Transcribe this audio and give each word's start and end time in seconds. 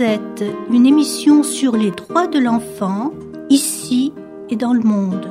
Une 0.00 0.86
émission 0.86 1.44
sur 1.44 1.76
les 1.76 1.92
droits 1.92 2.26
de 2.26 2.40
l'enfant, 2.40 3.12
ici 3.48 4.12
et 4.50 4.56
dans 4.56 4.72
le 4.72 4.80
monde. 4.80 5.30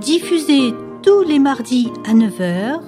Diffusée 0.00 0.74
tous 1.02 1.22
les 1.22 1.38
mardis 1.38 1.90
à 2.04 2.12
9h 2.12 2.80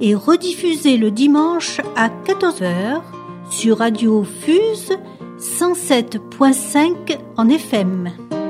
et 0.00 0.14
rediffusée 0.14 0.96
le 0.96 1.10
dimanche 1.10 1.80
à 1.94 2.08
14h 2.08 3.02
sur 3.50 3.78
Radio 3.78 4.24
Fuse 4.24 4.96
107.5 5.38 7.18
en 7.36 7.48
FM. 7.48 8.41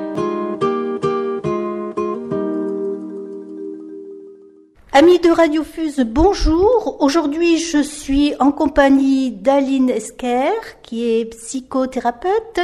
Amis 4.95 5.21
de 5.21 5.31
Radio 5.31 5.65
Fuse, 5.65 6.01
bonjour. 6.01 6.99
Aujourd'hui, 7.01 7.57
je 7.57 7.83
suis 7.83 8.35
en 8.41 8.53
compagnie 8.53 9.31
d'Aline 9.31 9.89
Esquer, 9.89 10.51
qui 10.83 11.09
est 11.09 11.25
psychothérapeute, 11.25 12.61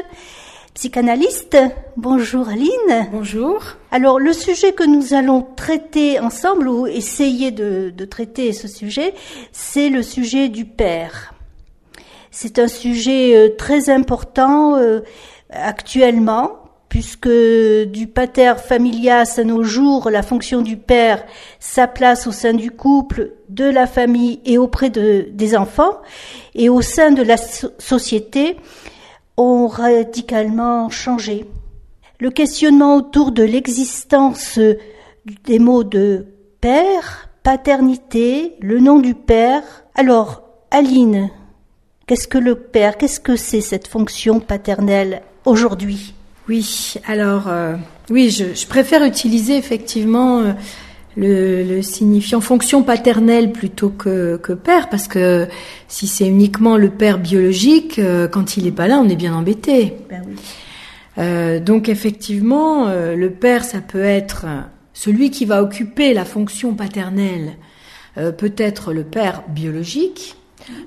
psychanalyste. 0.75 1.57
Bonjour 1.97 2.51
Aline. 2.51 3.09
Bonjour. 3.11 3.63
Alors, 3.91 4.21
le 4.21 4.35
sujet 4.35 4.75
que 4.75 4.85
nous 4.85 5.15
allons 5.15 5.41
traiter 5.57 6.21
ensemble, 6.21 6.69
ou 6.69 6.87
essayer 6.87 7.51
de, 7.51 7.95
de 7.97 8.05
traiter 8.05 8.53
ce 8.53 8.69
sujet, 8.69 9.15
c'est 9.51 9.89
le 9.89 10.03
sujet 10.03 10.51
du 10.51 10.67
père. 10.67 11.33
C'est 12.31 12.59
un 12.59 12.69
sujet 12.69 13.37
euh, 13.37 13.57
très 13.57 13.89
important 13.89 14.77
euh, 14.77 15.01
actuellement 15.49 16.68
puisque 16.99 17.29
du 17.29 18.09
pater 18.09 18.55
familias 18.59 19.39
à 19.39 19.45
nos 19.45 19.63
jours, 19.63 20.11
la 20.11 20.25
fonction 20.25 20.63
du 20.63 20.77
père, 20.77 21.25
sa 21.61 21.87
place 21.87 22.27
au 22.27 22.33
sein 22.33 22.55
du 22.55 22.73
couple, 22.73 23.35
de 23.49 23.63
la 23.63 23.87
famille 23.87 24.41
et 24.45 24.59
auprès 24.59 24.91
de, 24.91 25.29
des 25.31 25.57
enfants, 25.57 25.99
et 26.57 26.69
au 26.69 26.83
sein 26.83 27.13
de 27.13 27.23
la 27.23 27.37
société, 27.37 28.57
ont 29.37 29.69
radicalement 29.69 30.91
changé. 30.91 31.45
Le 32.19 32.31
questionnement 32.31 32.97
autour 32.97 33.31
de 33.31 33.45
l'existence 33.45 34.59
des 35.45 35.61
mots 35.61 35.85
de 35.85 36.27
père, 36.61 37.29
paternité, 37.45 38.57
le 38.59 38.81
nom 38.81 38.99
du 38.99 39.15
père. 39.15 39.63
Alors, 39.95 40.43
Aline, 40.73 41.31
qu'est-ce 42.09 42.27
que 42.27 42.39
le 42.39 42.57
père, 42.57 42.99
qu'est-ce 42.99 43.21
que 43.21 43.37
c'est 43.37 43.61
cette 43.61 43.87
fonction 43.87 44.41
paternelle 44.41 45.23
aujourd'hui? 45.45 46.17
Oui, 46.49 46.95
alors 47.07 47.49
euh, 47.49 47.77
oui, 48.11 48.31
je, 48.31 48.67
préfère 48.67 49.05
utiliser 49.05 49.57
effectivement 49.57 50.41
euh, 50.41 50.53
le, 51.17 51.83
signifiant 51.83 52.41
fonction 52.41 52.83
paternelle 52.83 53.53
plutôt 53.53 53.91
que, 53.91 54.39
que 54.39 54.55
père, 54.55 54.89
parce 54.89 55.09
que 55.09 55.47
si 55.89 56.07
c'est 56.07 56.27
uniquement 56.27 56.79
le 56.79 56.89
père 56.89 57.19
biologique, 57.19 57.99
euh, 57.99 58.29
quand 58.29 58.57
il 58.57 58.65
n'est 58.65 58.73
pas 58.73 58.89
là, 58.89 58.99
on 58.99 59.09
est 59.09 59.17
bien 59.17 59.35
embêté. 59.35 59.97
Ben 60.09 60.23
donc 61.65 61.89
effectivement, 61.89 62.87
le 62.87 63.31
père, 63.31 63.65
ça 63.65 63.81
peut 63.81 64.05
être 64.05 64.47
celui 64.95 65.33
qui 65.33 65.47
va 65.47 65.65
occuper 65.65 66.15
la 66.15 66.25
fonction 66.25 66.75
paternelle, 66.75 67.57
peut 68.15 68.55
être 68.57 68.93
le 68.93 69.03
père 69.03 69.43
biologique, 69.49 70.37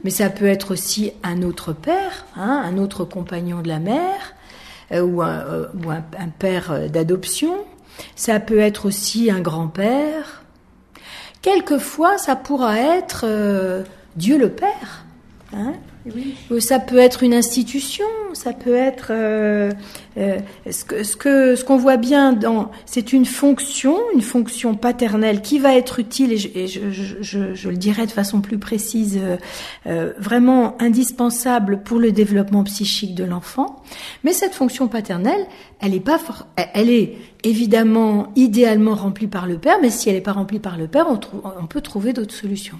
mais 0.05 0.09
ça 0.09 0.29
peut 0.29 0.45
être 0.45 0.71
aussi 0.71 1.11
un 1.23 1.41
autre 1.41 1.73
père, 1.73 2.25
hein, 2.37 2.63
un 2.63 2.77
autre 2.77 3.03
compagnon 3.03 3.61
de 3.61 3.67
la 3.67 3.79
mère, 3.79 4.33
ou, 4.99 5.21
un, 5.21 5.39
euh, 5.39 5.67
un, 6.17 6.27
père 6.27 6.71
euh, 6.71 6.87
d'adoption. 6.87 7.55
Ça 8.15 8.39
peut 8.39 8.59
être 8.59 8.85
aussi 8.85 9.31
un 9.31 9.39
grand-père. 9.39 10.43
Quelquefois, 11.41 12.17
ça 12.17 12.35
pourra 12.35 12.79
être 12.79 13.25
Dieu 14.15 14.37
le 14.37 14.49
Père. 14.49 15.05
Hein 15.53 15.73
oui. 16.05 16.35
Ça 16.61 16.79
peut 16.79 16.97
être 16.97 17.23
une 17.23 17.33
institution, 17.33 18.05
ça 18.33 18.53
peut 18.53 18.75
être 18.75 19.07
euh, 19.11 19.71
euh, 20.17 20.39
ce 20.69 20.85
que 20.85 21.03
ce 21.03 21.15
que 21.15 21.55
ce 21.55 21.63
qu'on 21.63 21.77
voit 21.77 21.97
bien 21.97 22.33
dans 22.33 22.71
c'est 22.85 23.13
une 23.13 23.25
fonction, 23.25 23.97
une 24.13 24.21
fonction 24.21 24.75
paternelle 24.75 25.41
qui 25.41 25.59
va 25.59 25.75
être 25.75 25.99
utile 25.99 26.33
et 26.33 26.37
je, 26.37 26.49
et 26.55 26.67
je, 26.67 26.89
je, 27.21 27.53
je 27.53 27.69
le 27.69 27.77
dirais 27.77 28.05
de 28.05 28.11
façon 28.11 28.41
plus 28.41 28.57
précise, 28.57 29.19
euh, 29.87 30.13
vraiment 30.17 30.81
indispensable 30.81 31.83
pour 31.83 31.99
le 31.99 32.11
développement 32.11 32.63
psychique 32.63 33.15
de 33.15 33.23
l'enfant. 33.23 33.81
Mais 34.23 34.33
cette 34.33 34.53
fonction 34.53 34.87
paternelle, 34.87 35.45
elle 35.79 35.95
est 35.95 35.99
pas 35.99 36.19
elle 36.73 36.89
est 36.89 37.17
évidemment 37.43 38.31
idéalement 38.35 38.95
remplie 38.95 39.27
par 39.27 39.47
le 39.47 39.57
père, 39.57 39.77
mais 39.81 39.89
si 39.89 40.09
elle 40.09 40.15
n'est 40.15 40.21
pas 40.21 40.33
remplie 40.33 40.59
par 40.59 40.77
le 40.77 40.87
père, 40.87 41.07
on, 41.09 41.19
on 41.61 41.67
peut 41.67 41.81
trouver 41.81 42.13
d'autres 42.13 42.33
solutions. 42.33 42.77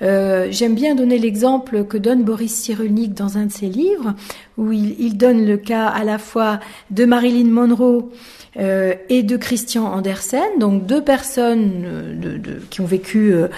Mm-hmm. 0.00 0.52
J'aime 0.52 0.74
bien 0.74 0.94
donner 0.94 1.18
l'exemple 1.18 1.84
que 1.84 1.98
donne 1.98 2.22
Boris 2.22 2.54
Cyrulnik 2.54 3.14
dans 3.14 3.38
un 3.38 3.46
de 3.46 3.52
ses 3.52 3.68
livres, 3.68 4.14
où 4.56 4.72
il, 4.72 5.16
donne 5.16 5.46
le 5.46 5.56
cas 5.56 5.86
à 5.86 6.04
la 6.04 6.18
fois 6.18 6.60
de 6.90 7.04
Marilyn 7.04 7.50
Monroe 7.50 8.10
euh, 8.58 8.94
et 9.08 9.22
de 9.22 9.36
Christian 9.36 9.86
Andersen, 9.86 10.58
donc 10.58 10.84
deux 10.86 11.02
personnes 11.02 11.84
euh, 11.86 12.38
qui 12.70 12.80
ont 12.80 12.86
vécu 12.86 13.32
euh, 13.32 13.48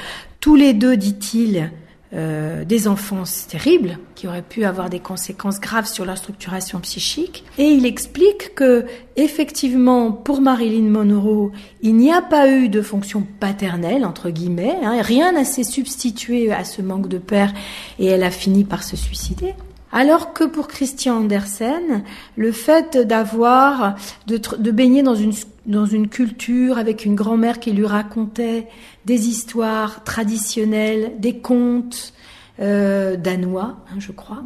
tous 0.41 0.57
les 0.57 0.75
deux, 0.75 0.97
dit-il, 0.97 1.71
euh, 2.12 2.65
des 2.65 2.88
enfances 2.88 3.47
terribles 3.47 3.97
qui 4.16 4.26
auraient 4.26 4.43
pu 4.43 4.65
avoir 4.65 4.91
des 4.91 4.98
conséquences 4.98 5.60
graves 5.60 5.87
sur 5.87 6.04
leur 6.04 6.19
structuration 6.19 6.81
psychique. 6.81 7.44
Et 7.56 7.69
il 7.69 7.87
explique 7.87 8.54
que, 8.56 8.84
effectivement, 9.15 10.10
pour 10.10 10.41
Marilyn 10.41 10.91
Monroe, 10.91 11.53
il 11.82 11.94
n'y 11.94 12.12
a 12.12 12.21
pas 12.21 12.50
eu 12.50 12.69
de 12.69 12.82
fonction 12.82 13.25
paternelle, 13.38 14.04
entre 14.04 14.31
guillemets, 14.31 14.76
hein, 14.82 15.00
rien 15.03 15.32
n'a 15.32 15.44
s'est 15.44 15.62
substitué 15.62 16.53
à 16.53 16.65
ce 16.65 16.82
manque 16.82 17.09
de 17.09 17.19
père 17.19 17.53
et 17.98 18.06
elle 18.06 18.25
a 18.25 18.31
fini 18.31 18.65
par 18.65 18.82
se 18.82 18.97
suicider. 18.97 19.54
Alors 19.93 20.33
que 20.33 20.45
pour 20.45 20.69
Christian 20.69 21.17
Andersen, 21.17 22.05
le 22.37 22.53
fait 22.53 22.97
d'avoir, 22.97 23.97
de, 24.27 24.71
baigner 24.71 25.03
dans 25.03 25.17
une, 25.17 25.33
dans 25.67 25.87
une 25.87 26.09
culture 26.09 26.78
avec 26.78 27.05
une 27.05 27.17
grand-mère 27.17 27.59
qui 27.59 27.73
lui 27.73 27.87
racontait 27.87 28.69
des 29.05 29.28
histoires 29.28 30.05
traditionnelles, 30.05 31.15
des 31.19 31.39
contes 31.39 32.12
euh, 32.61 33.17
danois, 33.17 33.78
hein, 33.91 33.97
je 33.99 34.12
crois, 34.12 34.43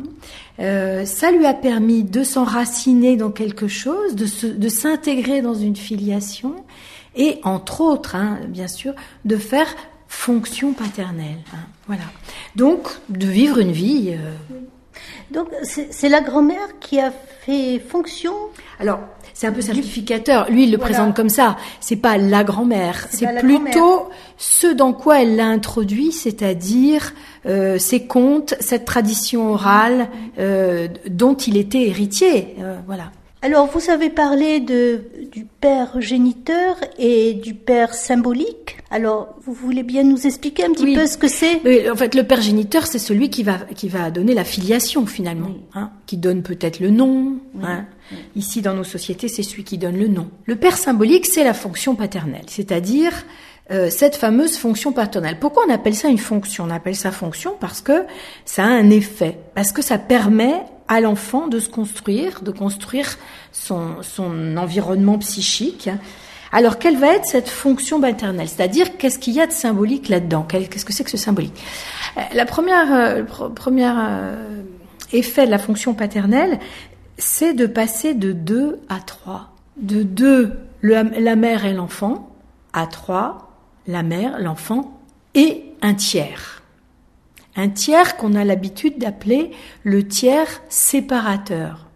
euh, 0.61 1.05
ça 1.05 1.31
lui 1.31 1.45
a 1.47 1.55
permis 1.55 2.05
de 2.05 2.23
s'enraciner 2.23 3.17
dans 3.17 3.31
quelque 3.31 3.69
chose, 3.69 4.15
de 4.15 4.69
s'intégrer 4.69 5.43
dans 5.43 5.55
une 5.55 5.77
filiation 5.77 6.55
et, 7.17 7.41
entre 7.43 7.81
autres, 7.81 8.17
hein, 8.17 8.41
bien 8.49 8.69
sûr, 8.69 8.95
de 9.25 9.37
faire 9.37 9.75
fonction 10.09 10.73
paternelle. 10.73 11.39
Hein, 11.53 11.67
voilà. 11.87 12.05
Donc, 12.57 12.89
de 13.09 13.27
vivre 13.27 13.59
une 13.59 13.73
vie. 13.73 14.15
Euh, 14.17 14.33
donc 15.31 15.49
c'est 15.63 16.09
la 16.09 16.21
grand-mère 16.21 16.79
qui 16.81 17.01
a 17.01 17.13
fait 17.45 17.79
fonction. 17.79 18.35
Alors 18.79 19.01
c'est 19.33 19.47
un 19.47 19.53
peu 19.53 19.61
simplificateur. 19.61 20.51
Lui 20.51 20.65
il 20.65 20.73
le 20.73 20.79
présente 20.79 21.15
comme 21.15 21.29
ça. 21.29 21.57
C'est 21.81 21.97
pas 21.97 22.19
la 22.19 22.45
grand-mère. 22.45 23.07
C'est 23.11 23.39
plutôt 23.41 24.09
ce 24.37 24.69
dans 24.69 24.93
quoi 24.93 25.23
elle 25.23 25.37
l'a 25.37 25.47
introduit, 25.47 26.13
c'est-à-dire 26.13 27.13
euh, 27.47 27.79
ses 27.79 28.07
contes, 28.07 28.55
cette 28.61 28.85
tradition 28.85 29.53
orale 29.53 30.09
euh, 30.39 30.89
dont 31.09 31.35
il 31.35 31.57
était 31.57 31.89
héritier. 31.89 32.55
Euh, 32.61 32.79
voilà. 32.87 33.11
Alors, 33.45 33.67
vous 33.67 33.91
avez 33.91 34.09
parlé 34.09 34.59
de, 34.59 35.03
du 35.31 35.45
père 35.45 36.01
géniteur 36.01 36.77
et 36.99 37.35
du 37.35 37.53
père 37.53 37.93
symbolique. 37.93 38.79
Alors, 38.91 39.35
vous 39.45 39.53
voulez 39.53 39.83
bien 39.83 40.03
nous 40.03 40.27
expliquer 40.27 40.65
un 40.65 40.73
petit 40.73 40.95
peu 40.95 41.07
ce 41.07 41.19
que 41.19 41.29
c'est? 41.29 41.61
Oui, 41.63 41.91
En 41.91 41.95
fait, 41.95 42.15
le 42.15 42.23
père 42.23 42.41
géniteur, 42.41 42.87
c'est 42.87 42.99
celui 42.99 43.29
qui 43.29 43.43
va, 43.43 43.59
qui 43.75 43.91
va 43.91 44.11
donner 44.11 44.33
la 44.33 44.45
filiation, 44.45 45.05
finalement, 45.05 45.51
hein, 45.75 45.91
qui 46.07 46.17
donne 46.17 46.43
peut-être 46.43 46.81
le 46.81 46.89
nom. 46.89 47.35
Hein. 47.63 47.85
Ici, 48.35 48.63
dans 48.63 48.73
nos 48.73 48.83
sociétés, 48.83 49.29
c'est 49.29 49.43
celui 49.43 49.63
qui 49.63 49.77
donne 49.77 49.99
le 49.99 50.09
nom. 50.09 50.31
Le 50.47 50.57
père 50.57 50.79
symbolique, 50.79 51.27
c'est 51.27 51.45
la 51.45 51.53
fonction 51.53 51.97
paternelle, 51.97 52.47
c'est-à-dire 52.47 53.13
euh, 53.71 53.91
cette 53.91 54.17
fameuse 54.17 54.57
fonction 54.57 54.93
paternelle. 54.93 55.37
Pourquoi 55.39 55.65
on 55.69 55.71
appelle 55.71 55.95
ça 55.95 56.09
une 56.09 56.17
fonction? 56.17 56.65
On 56.65 56.71
appelle 56.71 56.97
ça 56.97 57.13
fonction 57.13 57.57
parce 57.61 57.83
que 57.83 58.07
ça 58.47 58.65
a 58.65 58.69
un 58.69 58.89
effet, 58.89 59.37
parce 59.55 59.71
que 59.73 59.83
ça 59.83 59.99
permet 59.99 60.63
à 60.89 61.01
l'enfant 61.01 61.49
de 61.49 61.59
se 61.59 61.69
construire, 61.69 62.43
de 62.43 62.51
construire 62.51 63.17
son, 63.53 64.03
son 64.03 64.57
environnement 64.57 65.19
psychique. 65.19 65.89
Alors, 66.53 66.79
quelle 66.79 66.97
va 66.97 67.09
être 67.09 67.25
cette 67.25 67.49
fonction 67.49 67.99
maternelle? 67.99 68.49
C'est-à-dire, 68.49 68.97
qu'est-ce 68.97 69.19
qu'il 69.19 69.35
y 69.35 69.41
a 69.41 69.47
de 69.47 69.53
symbolique 69.53 70.09
là-dedans? 70.09 70.47
Qu'est-ce 70.49 70.85
que 70.85 70.93
c'est 70.93 71.05
que 71.05 71.11
ce 71.11 71.17
symbolique? 71.17 71.61
Euh, 72.17 72.21
La 72.35 72.47
première, 72.47 72.95
euh, 72.95 73.23
première 73.55 73.97
euh, 73.99 74.63
effet 75.13 75.47
de 75.47 75.51
la 75.51 75.59
fonction 75.59 75.95
paternelle, 75.95 76.61
c'est 77.19 77.55
de 77.55 77.67
passer 77.67 78.15
de 78.15 78.33
2 78.33 78.81
à 78.89 79.01
3. 79.01 79.51
De 79.77 80.03
2, 80.03 80.53
la 80.83 81.37
mère 81.37 81.65
et 81.65 81.73
l'enfant, 81.73 82.31
à 82.73 82.87
3, 82.87 83.51
la 83.87 84.03
mère, 84.03 84.39
l'enfant 84.39 85.01
et 85.35 85.65
un 85.83 85.95
tiers 85.95 86.64
un 87.57 87.69
tiers 87.69 88.17
qu'on 88.17 88.35
a 88.35 88.45
l'habitude 88.45 88.99
d'appeler 88.99 89.51
le 89.83 90.07
tiers 90.07 90.63
séparateur. 90.69 91.87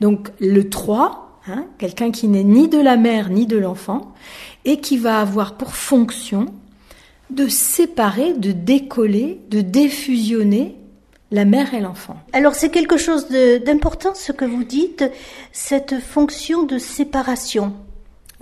Donc 0.00 0.30
le 0.40 0.68
3, 0.68 1.40
hein, 1.48 1.66
quelqu'un 1.78 2.10
qui 2.10 2.28
n'est 2.28 2.44
ni 2.44 2.68
de 2.68 2.78
la 2.78 2.96
mère 2.96 3.28
ni 3.28 3.46
de 3.46 3.56
l'enfant, 3.56 4.12
et 4.64 4.80
qui 4.80 4.96
va 4.96 5.20
avoir 5.20 5.56
pour 5.56 5.74
fonction 5.74 6.46
de 7.30 7.48
séparer, 7.48 8.34
de 8.34 8.52
décoller, 8.52 9.40
de 9.50 9.60
défusionner 9.60 10.76
la 11.30 11.44
mère 11.44 11.72
et 11.74 11.80
l'enfant. 11.80 12.16
Alors 12.32 12.54
c'est 12.54 12.70
quelque 12.70 12.98
chose 12.98 13.28
d'important 13.28 14.14
ce 14.14 14.32
que 14.32 14.44
vous 14.44 14.64
dites, 14.64 15.04
cette 15.50 15.98
fonction 15.98 16.62
de 16.62 16.78
séparation. 16.78 17.72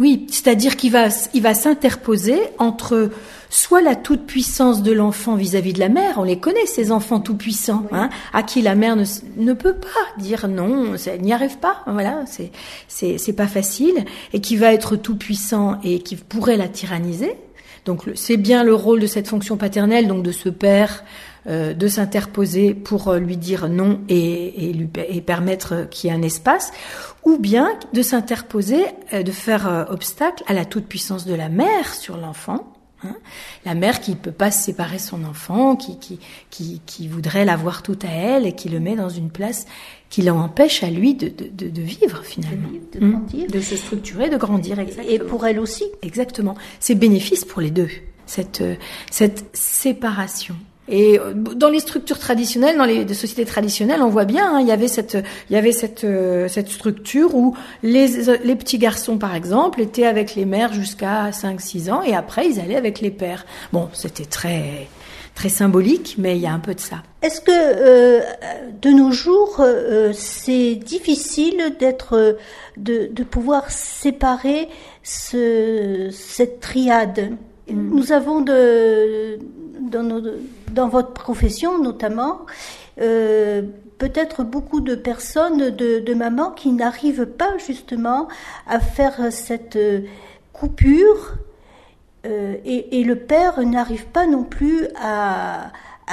Oui, 0.01 0.27
c'est-à-dire 0.31 0.77
qu'il 0.77 0.93
va, 0.93 1.09
il 1.35 1.43
va 1.43 1.53
s'interposer 1.53 2.41
entre 2.57 3.11
soit 3.51 3.83
la 3.83 3.95
toute 3.95 4.25
puissance 4.25 4.83
de 4.83 4.93
l'enfant 4.93 5.35
vis-à-vis 5.35 5.75
de 5.75 5.79
la 5.79 5.91
mère, 5.91 6.15
on 6.17 6.25
les 6.25 6.39
connaît 6.39 6.65
ces 6.65 6.91
enfants 6.91 7.21
tout 7.21 7.37
puissants, 7.37 7.85
hein, 7.93 8.09
à 8.33 8.43
qui 8.43 8.63
la 8.63 8.75
mère 8.75 8.97
ne, 8.97 9.05
ne 9.37 9.53
peut 9.53 9.75
pas 9.75 10.23
dire 10.23 10.49
non, 10.49 10.95
elle 11.05 11.21
n'y 11.21 11.35
arrive 11.35 11.59
pas, 11.59 11.83
voilà, 11.87 12.25
c'est 12.27 12.51
c'est 12.89 13.19
c'est 13.19 13.35
pas 13.35 13.47
facile, 13.47 14.07
et 14.33 14.41
qui 14.41 14.57
va 14.57 14.73
être 14.73 14.97
tout 14.97 15.17
puissant 15.17 15.79
et 15.85 15.99
qui 15.99 16.17
pourrait 16.17 16.57
la 16.57 16.69
tyranniser. 16.69 17.37
Donc 17.85 18.05
c'est 18.15 18.39
bien 18.39 18.65
le 18.65 18.75
rôle 18.75 19.01
de 19.01 19.07
cette 19.07 19.29
fonction 19.29 19.59
paternelle, 19.59 20.07
donc 20.07 20.23
de 20.23 20.33
ce 20.33 20.49
père 20.49 21.05
euh, 21.47 21.73
de 21.73 21.89
s'interposer 21.89 22.75
pour 22.75 23.09
euh, 23.09 23.19
lui 23.19 23.39
dire 23.39 23.71
non 23.71 24.03
et, 24.11 24.69
et 24.69 24.73
lui 24.75 24.91
et 25.09 25.23
permettre 25.23 25.89
qu'il 25.89 26.11
y 26.11 26.13
ait 26.13 26.17
un 26.17 26.21
espace, 26.21 26.71
ou 27.25 27.39
bien 27.39 27.79
de 27.95 28.03
s'interposer, 28.03 28.85
euh, 29.15 29.23
de 29.23 29.33
faire 29.33 29.87
obstacle 29.89 30.45
à 30.47 30.53
la 30.53 30.67
toute 30.67 30.85
puissance 30.85 31.25
de 31.25 31.35
la 31.35 31.49
mère 31.49 31.95
sur 31.95 32.19
l'enfant. 32.19 32.75
Hein. 33.03 33.17
la 33.65 33.75
mère 33.75 34.03
qui 34.03 34.15
peut 34.15 34.31
pas 34.31 34.51
se 34.51 34.63
séparer 34.63 34.99
son 34.99 35.25
enfant, 35.25 35.75
qui, 35.75 35.99
qui, 35.99 36.19
qui, 36.51 36.83
qui 36.85 37.09
voudrait 37.09 37.47
l'avoir 37.47 37.83
tout 37.83 37.99
à 38.03 38.11
elle 38.11 38.47
et 38.47 38.53
qui 38.53 38.69
le 38.69 38.79
met 38.79 38.95
dans 38.95 39.09
une 39.09 39.31
place 39.31 39.65
qui 40.11 40.21
l'empêche 40.21 40.83
à 40.83 40.91
lui 40.91 41.15
de, 41.15 41.29
de, 41.29 41.71
de, 41.71 41.81
vivre 41.81 42.23
finalement, 42.23 42.69
de, 42.69 43.01
de, 43.01 43.11
grandir. 43.11 43.47
de 43.51 43.61
se 43.63 43.77
structurer, 43.77 44.29
de 44.29 44.37
grandir. 44.37 44.79
Exactement. 44.79 45.15
Et 45.15 45.19
pour 45.19 45.47
elle 45.47 45.59
aussi. 45.61 45.85
Exactement. 46.03 46.55
C'est 46.79 46.95
bénéfice 46.95 47.47
pour 47.47 47.63
les 47.63 47.71
deux, 47.71 47.89
cette, 48.27 48.63
cette 49.11 49.47
séparation. 49.55 50.57
Et 50.91 51.19
euh, 51.19 51.33
dans 51.35 51.69
les 51.69 51.81
structures 51.81 52.19
traditionnelles, 52.19 52.77
dans 52.77 52.85
les 52.85 53.07
sociétés 53.15 53.45
traditionnelles, 53.45 54.03
on 54.03 54.09
voit 54.09 54.25
bien, 54.25 54.57
hein, 54.57 54.61
il 54.61 54.67
y 54.67 54.73
avait 54.73 54.89
cette, 54.89 55.17
il 55.49 55.55
y 55.55 55.57
avait 55.57 55.73
cette, 55.73 56.05
euh, 56.05 56.49
cette 56.49 56.69
structure 56.69 57.35
où 57.35 57.57
les, 57.83 58.09
les 58.45 58.57
petits 58.57 58.79
garçons, 58.79 59.17
par 59.17 59.35
exemple, 59.35 59.81
étaient 59.81 60.07
avec 60.07 60.35
les 60.35 60.45
mères 60.45 60.73
jusqu'à 60.73 61.31
5-6 61.31 61.91
ans, 61.91 62.03
et 62.03 62.15
après 62.15 62.49
ils 62.49 62.61
allaient 62.61 62.77
avec 62.77 63.01
les 63.01 63.11
pères. 63.11 63.47
Bon, 63.73 63.89
c'était 63.93 64.25
très 64.25 64.89
très 65.35 65.49
symbolique, 65.49 66.17
mais 66.19 66.37
il 66.37 66.43
y 66.43 66.47
a 66.47 66.53
un 66.53 66.59
peu 66.59 66.75
de 66.75 66.81
ça. 66.81 67.03
Est-ce 67.23 67.41
que 67.41 67.51
euh, 67.51 68.21
de 68.83 68.91
nos 68.91 69.11
jours, 69.11 69.61
euh, 69.61 70.13
c'est 70.13 70.75
difficile 70.75 71.77
d'être, 71.79 72.37
de, 72.77 73.09
de 73.11 73.25
pouvoir 73.25 73.71
séparer 73.71 74.69
ce, 75.03 76.09
cette 76.13 76.61
triade? 76.61 77.31
Mm. 77.71 77.97
Nous 77.97 78.13
avons 78.13 78.41
de, 78.43 79.39
dans, 79.81 80.03
nos, 80.03 80.21
dans 80.73 80.89
votre 80.89 81.13
profession 81.13 81.83
notamment, 81.83 82.47
euh, 83.01 83.63
peut-être 83.99 84.45
beaucoup 84.45 84.81
de 84.81 84.95
personnes, 84.95 85.71
de, 85.71 86.01
de 86.01 86.15
mamans 86.15 86.51
qui 86.51 86.73
n'arrivent 86.73 87.27
pas 87.27 87.57
justement 87.59 88.29
à 88.67 88.81
faire 88.81 89.33
cette 89.33 89.77
euh, 89.77 90.03
coupure 90.53 91.35
euh, 92.27 92.57
et, 92.65 93.03
le 93.05 93.17
père 93.17 93.61
n'arrive 93.65 94.07
pas 94.07 94.27
non 94.27 94.45
plus 94.45 94.87
à 95.01 95.71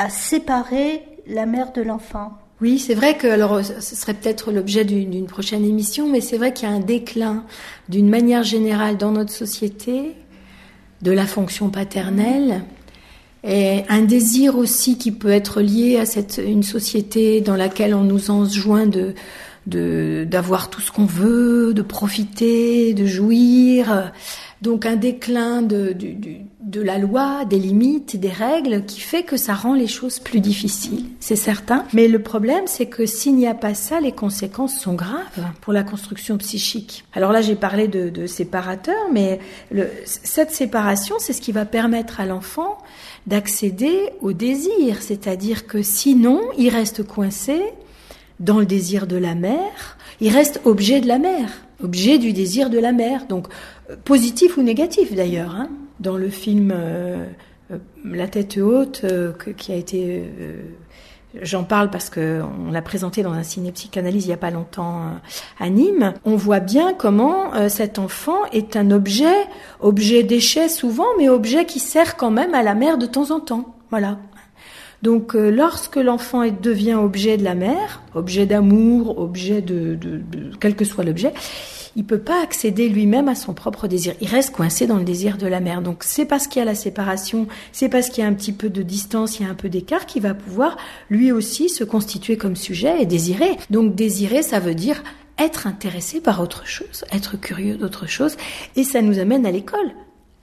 séparer 0.09 1.04
la 1.27 1.45
mère 1.45 1.74
de 1.74 1.81
l'enfant. 1.81 2.31
Oui, 2.59 2.80
c'est 2.80 2.95
vrai 2.95 3.18
que 3.18 3.27
alors 3.27 3.63
ce 3.63 3.95
serait 3.95 4.15
peut-être 4.15 4.51
l'objet 4.51 4.83
d'une 4.83 5.27
prochaine 5.27 5.63
émission, 5.63 6.07
mais 6.09 6.21
c'est 6.21 6.38
vrai 6.38 6.54
qu'il 6.54 6.68
y 6.68 6.71
a 6.71 6.75
un 6.75 6.80
déclin 6.80 7.44
d'une 7.88 8.09
manière 8.09 8.44
générale 8.44 8.98
dans 8.98 9.12
notre 9.12 9.31
société 9.31 10.15
de 11.04 11.12
la 11.12 11.27
fonction 11.27 11.69
paternelle 11.69 12.63
et 13.44 13.84
un 13.89 14.01
désir 14.01 14.57
aussi 14.57 14.98
qui 14.98 15.12
peut 15.12 15.30
être 15.30 15.62
lié 15.62 15.98
à 15.98 16.06
cette 16.06 16.42
une 16.44 16.63
société 16.63 17.42
dans 17.42 17.56
laquelle 17.56 17.94
on 17.94 18.04
nous 18.04 18.31
enjoint 18.31 18.88
de 18.88 19.13
d'avoir 19.68 20.69
tout 20.69 20.80
ce 20.80 20.94
qu'on 20.94 21.06
veut, 21.06 21.74
de 21.74 21.81
profiter, 21.81 22.94
de 22.94 23.06
jouir. 23.06 24.13
Donc 24.62 24.86
un 24.86 24.95
déclin 24.95 25.62
de, 25.62 25.95
de, 26.59 26.81
la 26.81 26.98
loi, 26.98 27.45
des 27.45 27.59
limites, 27.59 28.19
des 28.19 28.30
règles, 28.30 28.86
qui 28.86 29.00
fait 29.00 29.24
que 29.24 29.38
ça 29.38 29.54
rend 29.54 29.74
les 29.74 29.88
choses 29.88 30.19
plus 30.19 30.39
difficiles, 30.39 31.06
c'est 31.19 31.36
certain. 31.36 31.86
Mais 31.94 32.07
le 32.07 32.19
problème, 32.19 32.63
c'est 32.65 32.88
que 32.88 33.06
s'il 33.06 33.36
n'y 33.36 33.48
a 33.48 33.54
pas 33.54 33.74
ça, 33.74 34.00
les 34.00 34.12
conséquences 34.12 34.77
sont 34.77 34.94
graves 34.94 35.45
pour 35.62 35.74
la 35.74 35.83
construction 35.83 36.38
psychique. 36.38 37.06
Alors 37.13 37.31
là, 37.31 37.42
j'ai 37.42 37.56
parlé 37.56 37.88
de, 37.88 38.09
de 38.09 38.25
séparateur, 38.25 38.95
mais 39.12 39.39
le, 39.71 39.88
cette 40.06 40.51
séparation, 40.51 41.15
c'est 41.19 41.33
ce 41.33 41.42
qui 41.42 41.51
va 41.51 41.65
permettre 41.65 42.19
à 42.19 42.25
l'enfant 42.25 42.80
d'accéder 43.27 44.09
au 44.21 44.33
désir, 44.33 45.01
c'est-à-dire 45.01 45.68
que 45.68 45.81
sinon, 45.83 46.42
il 46.57 46.69
reste 46.69 47.04
coincé 47.04 47.62
dans 48.39 48.59
le 48.59 48.65
désir 48.65 49.07
de 49.07 49.18
la 49.18 49.36
mère, 49.36 49.98
il 50.21 50.33
reste 50.33 50.62
objet 50.63 51.01
de 51.01 51.07
la 51.07 51.19
mère, 51.19 51.67
objet 51.83 52.18
du 52.18 52.33
désir 52.33 52.69
de 52.69 52.79
la 52.79 52.91
mère, 52.91 53.25
donc 53.27 53.47
euh, 53.89 53.95
positif 54.03 54.57
ou 54.57 54.63
négatif 54.63 55.13
d'ailleurs. 55.13 55.56
Hein. 55.56 55.69
Dans 56.00 56.18
le 56.18 56.29
film 56.29 56.71
euh, 56.75 57.25
euh, 57.71 57.77
La 58.06 58.27
tête 58.27 58.57
haute, 58.57 59.06
qui 59.57 59.71
a 59.71 59.75
été 59.75 60.24
J'en 61.41 61.65
parle 61.65 61.91
parce 61.91 62.09
que 62.09 62.41
on 62.65 62.71
l'a 62.71 62.81
présenté 62.81 63.21
dans 63.21 63.33
un 63.33 63.44
ciné 63.44 63.71
psychanalyse 63.71 64.25
il 64.25 64.29
y 64.29 64.33
a 64.33 64.38
pas 64.38 64.50
longtemps 64.50 65.01
à 65.59 65.69
Nîmes. 65.69 66.13
On 66.25 66.35
voit 66.35 66.62
bien 66.62 66.94
comment 66.94 67.69
cet 67.69 68.00
enfant 68.00 68.45
est 68.53 68.75
un 68.75 68.89
objet, 68.89 69.35
objet 69.80 70.23
déchet 70.23 70.69
souvent, 70.69 71.06
mais 71.19 71.30
objet 71.30 71.65
qui 71.65 71.80
sert 71.80 72.15
quand 72.15 72.31
même 72.31 72.56
à 72.56 72.63
la 72.63 72.73
mère 72.73 72.97
de 72.97 73.06
temps 73.06 73.30
en 73.30 73.39
temps. 73.39 73.75
Voilà. 73.91 74.18
Donc 75.01 75.35
euh, 75.35 75.49
lorsque 75.49 75.95
l'enfant 75.95 76.44
devient 76.47 76.95
objet 76.95 77.38
de 77.38 77.44
la 77.44 77.55
mère, 77.55 78.01
objet 78.15 78.45
d'amour, 78.45 79.19
objet 79.19 79.61
de, 79.61 79.97
quel 80.59 80.75
que 80.75 80.85
soit 80.85 81.03
l'objet, 81.03 81.33
il 81.95 82.05
peut 82.05 82.19
pas 82.19 82.41
accéder 82.44 82.89
lui-même 82.89 83.27
à 83.27 83.35
son 83.35 83.53
propre 83.53 83.88
désir. 83.88 84.13
Il 84.21 84.27
reste 84.27 84.53
coincé 84.53 84.85
dans 84.85 84.97
le 84.97 85.03
désir 85.03 85.38
de 85.38 85.47
la 85.47 85.59
mère. 85.59 85.81
Donc 85.81 86.03
c'est 86.03 86.25
parce 86.25 86.47
qu'il 86.47 86.59
y 86.59 86.61
a 86.61 86.65
la 86.65 86.75
séparation, 86.75 87.47
c'est 87.71 87.89
parce 87.89 88.09
qu'il 88.09 88.23
y 88.23 88.27
a 88.27 88.29
un 88.29 88.33
petit 88.33 88.53
peu 88.53 88.69
de 88.69 88.83
distance, 88.83 89.39
il 89.39 89.45
y 89.45 89.49
a 89.49 89.51
un 89.51 89.55
peu 89.55 89.69
d'écart 89.69 90.05
qu'il 90.05 90.21
va 90.21 90.33
pouvoir 90.33 90.77
lui 91.09 91.31
aussi 91.31 91.69
se 91.69 91.83
constituer 91.83 92.38
comme 92.38 92.55
sujet 92.55 93.01
et 93.01 93.05
désirer. 93.05 93.57
Donc 93.69 93.95
désirer, 93.95 94.44
ça 94.44 94.59
veut 94.59 94.75
dire 94.75 95.03
être 95.39 95.67
intéressé 95.67 96.19
par 96.21 96.41
autre 96.41 96.65
chose, 96.65 97.05
être 97.11 97.39
curieux 97.39 97.77
d'autre 97.77 98.07
chose, 98.07 98.38
et 98.75 98.83
ça 98.83 99.01
nous 99.01 99.19
amène 99.19 99.45
à 99.45 99.51
l'école, 99.51 99.91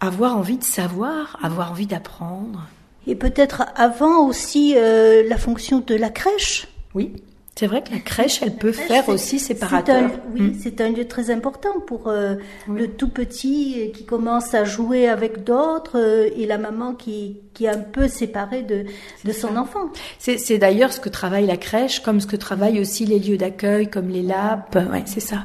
avoir 0.00 0.36
envie 0.36 0.58
de 0.58 0.64
savoir, 0.64 1.36
avoir 1.42 1.72
envie 1.72 1.86
d'apprendre. 1.86 2.68
Et 3.06 3.14
peut-être 3.14 3.64
avant 3.76 4.26
aussi 4.26 4.74
euh, 4.76 5.22
la 5.28 5.36
fonction 5.36 5.80
de 5.80 5.94
la 5.94 6.10
crèche. 6.10 6.66
Oui. 6.94 7.12
C'est 7.56 7.68
vrai 7.68 7.84
que 7.84 7.92
la 7.92 8.00
crèche, 8.00 8.42
elle 8.42 8.56
peut 8.56 8.72
faire 8.72 9.08
aussi 9.08 9.38
séparateur. 9.38 10.10
oui, 10.34 10.40
mm. 10.40 10.54
c'est 10.60 10.80
un 10.80 10.88
lieu 10.88 11.06
très 11.06 11.30
important 11.30 11.78
pour 11.86 12.08
euh, 12.08 12.34
le 12.68 12.88
tout 12.88 13.08
petit 13.08 13.92
qui 13.94 14.04
commence 14.04 14.54
à 14.54 14.64
jouer 14.64 15.08
avec 15.08 15.44
d'autres 15.44 15.96
euh, 15.96 16.30
et 16.36 16.46
la 16.46 16.58
maman 16.58 16.94
qui, 16.94 17.36
qui 17.52 17.66
est 17.66 17.68
un 17.68 17.78
peu 17.78 18.08
séparée 18.08 18.62
de, 18.62 18.84
de 19.24 19.32
son 19.32 19.56
enfant. 19.56 19.90
C'est 20.18 20.58
d'ailleurs 20.58 20.92
ce 20.92 20.98
que 20.98 21.08
travaille 21.08 21.46
la 21.46 21.56
crèche, 21.56 22.00
comme 22.00 22.20
ce 22.20 22.26
que 22.26 22.34
travaillent 22.34 22.80
aussi 22.80 23.06
les 23.06 23.20
lieux 23.20 23.36
d'accueil, 23.36 23.88
comme 23.88 24.08
les 24.08 24.22
LAP. 24.22 24.74
Ouais, 24.74 25.04
c'est 25.06 25.20
ça. 25.20 25.44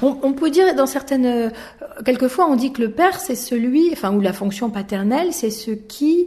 On, 0.00 0.16
on, 0.22 0.32
peut 0.32 0.48
dire 0.48 0.74
dans 0.74 0.86
certaines, 0.86 1.26
euh, 1.26 1.50
quelquefois, 2.06 2.46
on 2.48 2.56
dit 2.56 2.72
que 2.72 2.80
le 2.80 2.90
père, 2.90 3.20
c'est 3.20 3.34
celui, 3.34 3.90
enfin, 3.92 4.14
ou 4.14 4.20
la 4.20 4.32
fonction 4.32 4.70
paternelle, 4.70 5.34
c'est 5.34 5.50
ce 5.50 5.72
qui 5.72 6.26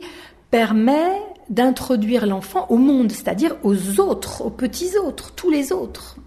permet 0.54 1.20
d'introduire 1.50 2.28
l'enfant 2.28 2.68
au 2.70 2.78
monde, 2.78 3.12
c'est-à-dire 3.12 3.56
aux 3.64 4.00
autres, 4.00 4.46
aux 4.46 4.52
petits 4.52 5.00
autres, 5.04 5.34
tous 5.34 5.50
les 5.50 5.72
autres. 5.72 6.18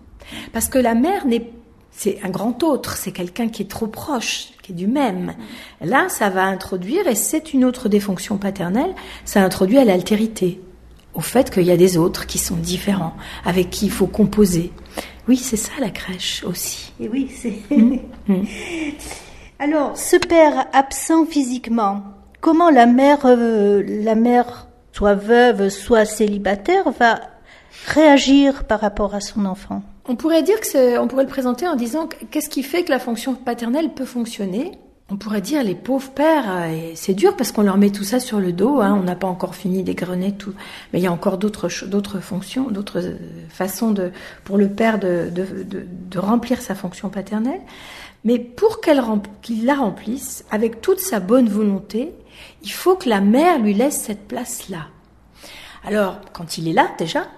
Parce 0.52 0.68
que 0.68 0.80
la 0.80 0.95
mère 0.95 1.26
n'est 1.26 1.52
c'est 1.92 2.18
un 2.25 2.28
grand 2.28 2.64
autre, 2.64 2.97
c'est 2.97 3.12
quelqu'un 3.12 3.49
qui 3.49 3.62
est 3.62 3.71
trop 3.71 3.87
proche, 3.87 4.49
qui 4.62 4.73
est 4.73 4.75
du 4.75 4.88
même. 4.88 5.35
Là, 5.80 6.09
ça 6.09 6.28
va 6.28 6.42
introduire, 6.42 7.06
et 7.06 7.14
c'est 7.14 7.54
une 7.54 7.64
autre 7.64 7.88
des 7.88 8.00
fonctions 8.00 8.37
paternelles, 8.37 8.97
ça 9.25 9.45
introduit 9.45 9.78
à 9.78 9.85
l'altérité, 9.85 10.61
au 11.14 11.21
fait 11.21 11.49
qu'il 11.49 11.62
y 11.62 11.71
a 11.71 11.76
des 11.76 11.97
autres 11.97 12.26
qui 12.26 12.38
sont 12.38 12.56
différents, 12.56 13.14
avec 13.45 13.71
qui 13.71 13.87
il 13.87 13.92
faut 13.92 14.09
composer. 14.09 14.73
Oui, 15.28 15.37
c'est 15.37 15.56
ça 15.56 15.73
la 15.78 15.90
crèche 15.90 16.42
aussi. 16.45 16.92
Et 16.99 17.09
oui, 17.09 17.30
c'est. 17.33 17.54
Mmh. 17.71 18.00
Mmh. 18.26 18.42
Alors, 19.61 19.97
ce 19.97 20.16
père 20.16 20.66
absent 20.73 21.25
physiquement, 21.26 22.02
comment 22.40 22.71
la 22.71 22.87
mère, 22.87 23.21
euh, 23.25 23.83
la 23.87 24.14
mère 24.14 24.69
soit 24.93 25.14
veuve, 25.14 25.69
soit 25.69 26.05
célibataire, 26.05 26.90
va 26.90 27.21
réagir 27.87 28.64
par 28.64 28.81
rapport 28.81 29.14
à 29.14 29.21
son 29.21 29.45
enfant? 29.45 29.83
On 30.09 30.16
pourrait 30.16 30.43
dire 30.43 30.61
que 30.61 30.99
on 30.99 31.09
pourrait 31.09 31.25
le 31.25 31.31
présenter 31.31 31.66
en 31.66 31.76
disant 31.76 32.09
qu'est-ce 32.31 32.49
qui 32.49 32.62
fait 32.62 32.85
que 32.85 32.90
la 32.90 32.99
fonction 32.99 33.35
paternelle 33.35 33.90
peut 33.93 34.05
fonctionner? 34.05 34.78
On 35.09 35.16
pourrait 35.16 35.40
dire 35.40 35.62
les 35.62 35.76
pauvres 35.76 36.11
pères, 36.11 36.47
euh, 36.49 36.90
c'est 36.97 37.14
dur 37.14 37.37
parce 37.37 37.52
qu'on 37.52 37.62
leur 37.62 37.76
met 37.76 37.90
tout 37.90 38.02
ça 38.02 38.19
sur 38.19 38.40
le 38.40 38.52
dos. 38.52 38.81
Hein, 38.81 38.99
on 39.00 39.05
n'a 39.05 39.14
pas 39.14 39.28
encore 39.28 39.55
fini 39.55 39.85
d'égrener 39.85 40.33
tout, 40.33 40.52
mais 40.93 40.99
il 40.99 41.02
y 41.02 41.07
a 41.07 41.12
encore 41.12 41.38
d'autres 41.38 41.69
fonctions, 42.19 42.71
d'autres 42.71 43.00
euh, 43.00 43.16
façons 43.49 43.93
de 43.93 44.11
pour 44.43 44.59
le 44.59 44.69
père 44.69 44.99
de, 44.99 45.31
remplir 46.16 46.61
sa 46.61 46.75
fonction 46.75 47.09
paternelle. 47.09 47.61
Mais 48.25 48.40
pour 48.40 48.81
qu'il 48.81 49.64
la 49.64 49.75
remplisse 49.76 50.45
avec 50.50 50.81
toute 50.81 50.99
sa 50.99 51.21
bonne 51.21 51.49
volonté, 51.49 52.12
il 52.62 52.73
faut 52.73 52.97
que 52.97 53.09
la 53.09 53.21
mère 53.21 53.59
lui 53.59 53.75
laisse 53.75 54.00
cette 54.00 54.28
place-là. 54.28 54.88
Alors, 55.85 56.21
quand 56.33 56.59
il 56.59 56.69
est 56.69 56.73
là, 56.73 56.90
déjà, 56.99 57.28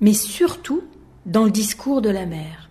mais 0.00 0.12
surtout 0.12 0.82
dans 1.24 1.44
le 1.44 1.50
discours 1.50 2.02
de 2.02 2.10
la 2.10 2.26
mère. 2.26 2.68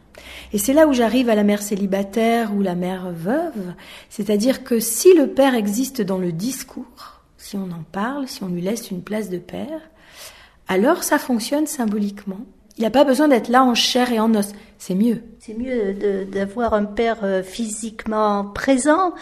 Et 0.54 0.58
c'est 0.58 0.74
là 0.74 0.88
où 0.88 0.94
j'arrive 0.94 1.30
à 1.30 1.36
la 1.36 1.44
mère 1.44 1.62
célibataire 1.62 2.54
ou 2.56 2.62
la 2.62 2.76
mère 2.76 3.12
veuve, 3.12 3.74
c'est-à-dire 4.10 4.64
que 4.64 4.80
si 4.80 5.14
le 5.14 5.28
père 5.28 5.56
existe 5.56 6.02
dans 6.02 6.18
le 6.18 6.32
discours, 6.32 7.22
si 7.38 7.58
on 7.58 7.72
en 7.72 7.84
parle, 7.92 8.28
si 8.28 8.44
on 8.44 8.48
lui 8.48 8.62
laisse 8.62 8.90
une 8.92 9.04
place 9.04 9.30
de 9.30 9.38
père, 9.38 9.82
alors 10.68 11.04
ça 11.04 11.20
fonctionne 11.20 11.68
symboliquement. 11.68 12.46
Il 12.78 12.82
n'y 12.82 12.88
a 12.88 12.92
pas 12.92 13.06
besoin 13.06 13.30
d'être 13.30 13.48
là 13.48 13.64
en 13.64 13.74
chair 13.74 14.12
et 14.12 14.20
en 14.20 14.34
os. 14.36 14.52
C'est 14.78 14.96
mieux. 14.96 15.22
C'est 15.40 15.54
mieux 15.54 16.26
d'avoir 16.26 16.74
un 16.74 16.84
père 16.84 17.20
euh, 17.24 17.42
physiquement 17.42 18.46
présent, 18.46 19.14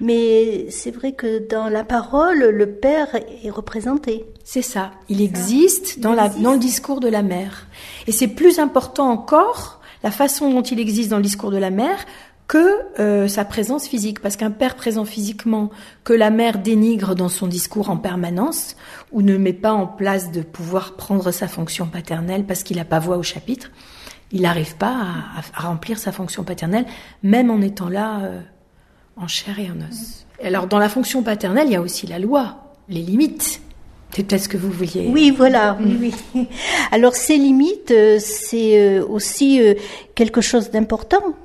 mais 0.00 0.66
c'est 0.70 0.90
vrai 0.90 1.12
que 1.12 1.48
dans 1.48 1.68
la 1.68 1.84
parole, 1.84 2.38
le 2.38 2.70
père 2.70 3.08
est 3.14 3.50
représenté. 3.50 4.26
C'est 4.44 4.62
ça. 4.62 4.90
Il 5.08 5.22
existe, 5.22 6.00
dans, 6.00 6.12
la, 6.12 6.28
dans 6.28 6.52
le 6.52 6.58
discours 6.58 7.00
de 7.00 7.08
la 7.08 7.22
mère. 7.22 7.66
Et 8.06 8.12
c'est 8.12 8.28
plus 8.28 8.58
important 8.58 9.08
encore 9.08 9.80
la 10.02 10.10
façon 10.10 10.50
dont 10.50 10.62
il 10.62 10.80
existe 10.80 11.10
dans 11.10 11.16
le 11.16 11.22
discours 11.22 11.50
de 11.50 11.56
la 11.56 11.70
mère 11.70 12.04
que 12.50 12.80
euh, 12.98 13.28
sa 13.28 13.44
présence 13.44 13.86
physique. 13.86 14.18
Parce 14.18 14.36
qu'un 14.36 14.50
père 14.50 14.74
présent 14.74 15.04
physiquement, 15.04 15.70
que 16.02 16.12
la 16.12 16.30
mère 16.30 16.58
dénigre 16.58 17.14
dans 17.14 17.28
son 17.28 17.46
discours 17.46 17.90
en 17.90 17.96
permanence, 17.96 18.74
ou 19.12 19.22
ne 19.22 19.36
met 19.36 19.52
pas 19.52 19.72
en 19.72 19.86
place 19.86 20.32
de 20.32 20.42
pouvoir 20.42 20.96
prendre 20.96 21.30
sa 21.30 21.46
fonction 21.46 21.86
paternelle 21.86 22.44
parce 22.44 22.64
qu'il 22.64 22.78
n'a 22.78 22.84
pas 22.84 22.98
voix 22.98 23.18
au 23.18 23.22
chapitre, 23.22 23.70
il 24.32 24.42
n'arrive 24.42 24.74
pas 24.76 24.96
à, 25.54 25.60
remplir 25.60 26.00
sa 26.00 26.10
fonction 26.10 26.42
paternelle, 26.42 26.86
même 27.22 27.52
en 27.52 27.60
étant 27.60 27.88
là 27.88 28.18
euh, 28.22 28.40
en 29.16 29.28
chair 29.28 29.60
et 29.60 29.70
en 29.70 29.76
os. 29.88 30.26
Alors 30.42 30.66
dans 30.66 30.80
la 30.80 30.88
fonction 30.88 31.22
paternelle, 31.22 31.68
il 31.68 31.72
y 31.74 31.76
a 31.76 31.80
aussi 31.80 32.08
la 32.08 32.18
loi, 32.18 32.74
les 32.88 33.02
limites. 33.02 33.60
C'est 34.10 34.24
peut-être 34.24 34.42
ce 34.42 34.48
que 34.48 34.56
vous 34.56 34.72
vouliez. 34.72 35.08
Oui, 35.08 35.30
voilà. 35.30 35.78
Oui, 35.80 36.12
oui. 36.34 36.48
Alors 36.90 37.14
ces 37.14 37.36
limites, 37.36 37.92
euh, 37.92 38.18
c'est 38.18 38.98
aussi 38.98 39.62
quelque 40.16 40.40
chose 40.40 40.72
d'important 40.72 41.36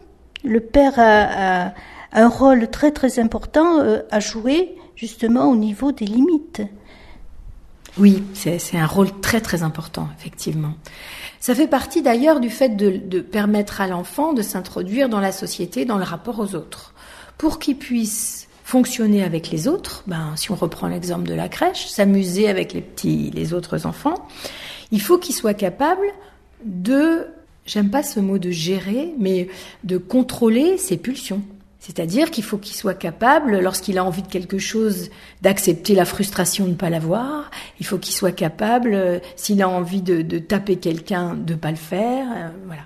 le 0.46 0.60
père 0.60 0.94
a, 0.98 1.74
un 2.12 2.30
rôle 2.30 2.70
très 2.70 2.92
très 2.92 3.20
important 3.20 3.80
euh, 3.80 4.00
à 4.10 4.20
jouer 4.20 4.76
justement 4.96 5.50
au 5.50 5.56
niveau 5.56 5.92
des 5.92 6.06
limites. 6.06 6.62
Oui, 7.98 8.24
c'est 8.34 8.78
un 8.78 8.86
rôle 8.86 9.10
très 9.22 9.40
très 9.40 9.64
important, 9.64 10.10
effectivement. 10.18 10.74
Ça 11.40 11.56
fait 11.56 11.68
partie 11.68 12.02
d'ailleurs 12.02 12.40
du 12.40 12.50
fait 12.50 12.70
de, 12.70 13.22
permettre 13.22 13.80
à 13.80 13.88
l'enfant 13.88 14.34
de 14.34 14.42
s'introduire 14.42 15.08
dans 15.08 15.22
la 15.22 15.32
société, 15.32 15.86
dans 15.86 15.98
le 15.98 16.04
rapport 16.04 16.40
aux 16.40 16.56
autres. 16.56 16.94
Pour 17.38 17.60
qu'il 17.60 17.78
puisse 17.78 18.48
fonctionner 18.64 19.24
avec 19.24 19.50
les 19.50 19.68
autres, 19.68 20.04
ben, 20.08 20.34
si 20.36 20.52
on 20.52 20.56
reprend 20.56 20.88
l'exemple 20.88 21.28
de 21.28 21.34
la 21.34 21.48
crèche, 21.48 21.88
s'amuser 21.88 22.50
avec 22.50 22.74
les 22.74 22.82
petits, 22.82 23.32
les 23.34 23.54
autres 23.54 23.86
enfants, 23.86 24.28
il 24.92 25.02
faut 25.02 25.18
qu'il 25.18 25.36
soit 25.36 25.54
capable 25.54 26.06
de 26.66 27.28
j'aime 27.66 27.90
pas 27.90 28.04
ce 28.04 28.20
mot 28.20 28.38
de 28.38 28.52
gérer, 28.52 29.14
mais 29.20 29.48
de 29.84 29.98
contrôler 29.98 30.78
ses 30.78 30.98
pulsions. 30.98 31.42
C'est-à-dire 31.80 32.32
qu'il 32.32 32.44
faut 32.44 32.58
qu'il 32.58 32.76
soit 32.76 32.96
capable, 32.96 33.60
lorsqu'il 33.60 34.00
a 34.00 34.04
envie 34.04 34.24
de 34.24 34.28
quelque 34.28 34.58
chose, 34.58 35.12
d'accepter 35.44 35.94
la 35.94 36.06
frustration 36.06 36.66
de 36.66 36.72
ne 36.72 36.76
pas 36.76 36.90
l'avoir. 36.90 37.52
Il 37.80 37.86
faut 37.86 38.00
qu'il 38.00 38.16
soit 38.16 38.32
capable, 38.32 38.96
euh, 38.96 39.20
s'il 39.36 39.62
a 39.62 39.70
envie 39.70 40.02
de, 40.02 40.24
de 40.24 40.40
taper 40.40 40.78
quelqu'un, 40.78 41.36
de 41.36 41.54
ne 41.54 41.60
pas 41.60 41.70
le 41.70 41.78
faire. 41.78 42.28
Euh, 42.36 42.50
voilà. 42.66 42.82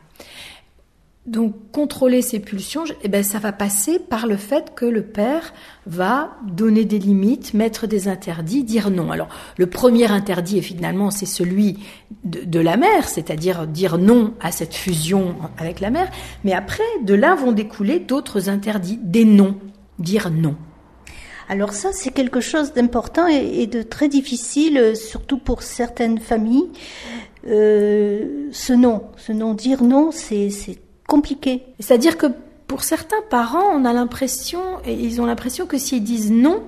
Donc 1.30 1.54
contrôler 1.72 2.24
ses 2.24 2.40
pulsions, 2.40 2.86
eh 3.04 3.08
ben, 3.08 3.22
ça 3.22 3.38
va 3.38 3.52
passer 3.52 4.00
par 4.00 4.26
le 4.26 4.36
fait 4.36 4.74
que 4.74 4.86
le 4.86 5.04
père 5.04 5.54
va 5.86 6.36
donner 6.48 6.86
des 6.86 6.98
limites, 6.98 7.54
mettre 7.54 7.86
des 7.86 8.08
interdits, 8.08 8.64
dire 8.64 8.90
non. 8.90 9.12
Alors 9.12 9.30
le 9.58 9.68
premier 9.68 10.10
interdit, 10.10 10.60
finalement, 10.64 11.12
c'est 11.12 11.28
celui 11.28 11.78
de, 12.24 12.60
la 12.60 12.78
mère, 12.78 13.08
c'est-à-dire 13.08 13.68
dire 13.68 14.00
non 14.00 14.34
à 14.42 14.52
cette 14.52 14.74
fusion 14.74 15.36
avec 15.60 15.82
la 15.82 15.92
mère. 15.92 16.10
Mais 16.44 16.54
après, 16.54 16.82
de 17.04 17.14
là 17.14 17.36
vont 17.36 17.52
découler 17.52 18.00
d'autres 18.00 18.50
interdits, 18.50 18.98
des 19.00 19.24
non, 19.24 19.56
dire 20.00 20.32
non. 20.32 20.56
Alors 21.48 21.74
ça, 21.74 21.90
c'est 21.94 22.12
quelque 22.12 22.42
chose 22.42 22.74
d'important 22.74 23.28
et, 23.28 23.68
de 23.68 23.84
très 23.84 24.08
difficile, 24.08 24.94
surtout 24.96 25.38
pour 25.38 25.62
certaines 25.62 26.18
familles. 26.18 26.72
Euh, 27.48 28.48
ce 28.52 28.74
non, 28.74 29.04
ce 29.16 29.32
non, 29.32 29.54
dire 29.54 29.84
non, 29.84 30.10
c'est 30.12 30.50
compliqué. 31.10 31.64
C'est-à-dire 31.80 32.18
que 32.18 32.28
pour 32.68 32.84
certains 32.84 33.22
parents, 33.30 33.74
on 33.74 33.84
a 33.84 33.92
l'impression, 33.92 34.62
et 34.86 34.94
ils 34.94 35.20
ont 35.20 35.26
l'impression 35.26 35.66
que 35.66 35.78
s'ils 35.78 36.04
disent 36.04 36.32
non, 36.32 36.64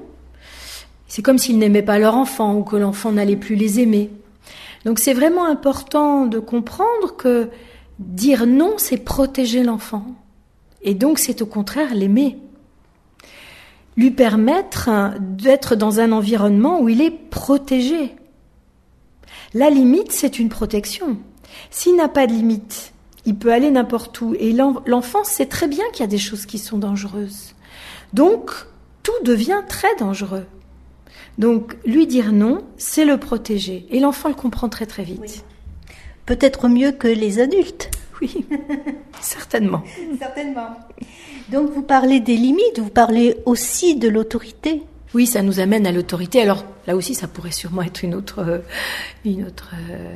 c'est 1.08 1.22
comme 1.22 1.38
s'ils 1.38 1.60
n'aimaient 1.60 1.84
pas 1.84 2.00
leur 2.00 2.16
enfant 2.16 2.56
ou 2.56 2.64
que 2.64 2.76
l'enfant 2.76 3.12
n'allait 3.12 3.38
plus 3.38 3.56
les 3.56 3.80
aimer. 3.80 4.10
Donc 4.84 4.98
c'est 4.98 5.14
vraiment 5.14 5.46
important 5.46 6.26
de 6.26 6.40
comprendre 6.40 7.16
que 7.16 7.50
dire 8.00 8.48
non, 8.48 8.74
c'est 8.78 8.98
protéger 8.98 9.64
l'enfant. 9.64 10.06
Et 10.82 10.96
donc 10.96 11.20
c'est 11.20 11.42
au 11.42 11.46
contraire 11.46 11.94
l'aimer. 11.94 12.38
Lui 13.96 14.10
permettre 14.10 14.90
d'être 15.20 15.76
dans 15.76 16.00
un 16.00 16.12
environnement 16.12 16.82
où 16.82 16.90
il 16.90 17.02
est 17.02 17.12
protégé. 17.12 18.16
La 19.54 19.70
limite, 19.70 20.12
c'est 20.12 20.40
une 20.40 20.50
protection. 20.50 21.18
S'il 21.70 21.98
n'a 21.98 22.08
pas 22.08 22.26
de 22.26 22.32
limite, 22.32 22.94
il 23.26 23.36
peut 23.36 23.52
aller 23.52 23.72
n'importe 23.72 24.20
où. 24.22 24.36
Et 24.40 24.54
l'enfant 24.54 25.24
sait 25.24 25.46
très 25.46 25.68
bien 25.68 25.86
qu'il 25.92 26.02
y 26.02 26.04
a 26.04 26.08
des 26.08 26.18
choses 26.18 26.46
qui 26.46 26.58
sont 26.58 26.78
dangereuses. 26.78 27.56
Donc, 28.14 28.52
tout 29.04 29.24
devient 29.24 29.62
très 29.68 29.96
dangereux. 29.98 30.46
Donc, 31.38 31.78
lui 31.86 32.08
dire 32.08 32.32
non, 32.32 32.64
c'est 32.78 33.06
le 33.06 33.18
protéger. 33.18 33.86
Et 33.90 34.00
l'enfant 34.00 34.30
le 34.30 34.36
comprend 34.36 34.70
très 34.70 34.86
très 34.86 35.04
vite. 35.04 35.46
Peut-être 36.26 36.68
mieux 36.68 36.92
que 36.92 37.08
les 37.08 37.40
adultes. 37.40 37.90
Oui, 38.22 38.46
certainement. 39.22 39.84
certainement. 40.20 40.78
Donc, 41.50 41.72
vous 41.72 41.82
parlez 41.82 42.20
des 42.20 42.36
limites, 42.36 42.80
vous 42.80 42.90
parlez 42.90 43.38
aussi 43.46 43.96
de 43.96 44.08
l'autorité. 44.08 44.84
Oui, 45.14 45.28
ça 45.28 45.42
nous 45.42 45.60
amène 45.60 45.86
à 45.86 45.92
l'autorité. 45.92 46.42
Alors 46.42 46.64
là 46.88 46.96
aussi, 46.96 47.16
ça 47.16 47.28
pourrait 47.28 47.52
sûrement 47.52 47.82
être 47.82 48.04
une 48.04 48.16
autre, 48.16 48.40
euh, 48.40 48.60
une 49.26 49.46
autre. 49.46 49.72
Euh, 49.90 50.16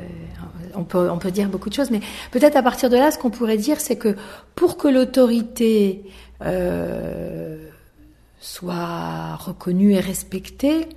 on 0.73 0.83
peut, 0.83 1.09
on 1.09 1.17
peut 1.17 1.31
dire 1.31 1.49
beaucoup 1.49 1.69
de 1.69 1.73
choses, 1.73 1.91
mais 1.91 1.99
peut-être 2.31 2.55
à 2.55 2.63
partir 2.63 2.89
de 2.89 2.95
là, 2.95 3.11
ce 3.11 3.17
qu'on 3.17 3.29
pourrait 3.29 3.57
dire, 3.57 3.79
c'est 3.81 3.97
que 3.97 4.15
pour 4.55 4.77
que 4.77 4.87
l'autorité 4.87 6.03
euh, 6.41 7.69
soit 8.39 9.35
reconnue 9.35 9.93
et 9.93 9.99
respectée, 9.99 10.87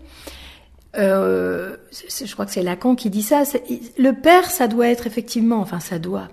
euh, 0.97 1.77
je 1.93 2.33
crois 2.33 2.47
que 2.47 2.53
c'est 2.53 2.63
Lacan 2.63 2.95
qui 2.95 3.11
dit 3.11 3.23
ça. 3.23 3.43
Le 3.99 4.13
père, 4.13 4.51
ça 4.51 4.69
doit 4.69 4.89
être 4.89 5.07
effectivement, 5.07 5.61
enfin, 5.61 5.81
ça 5.81 5.99
doit. 5.99 6.29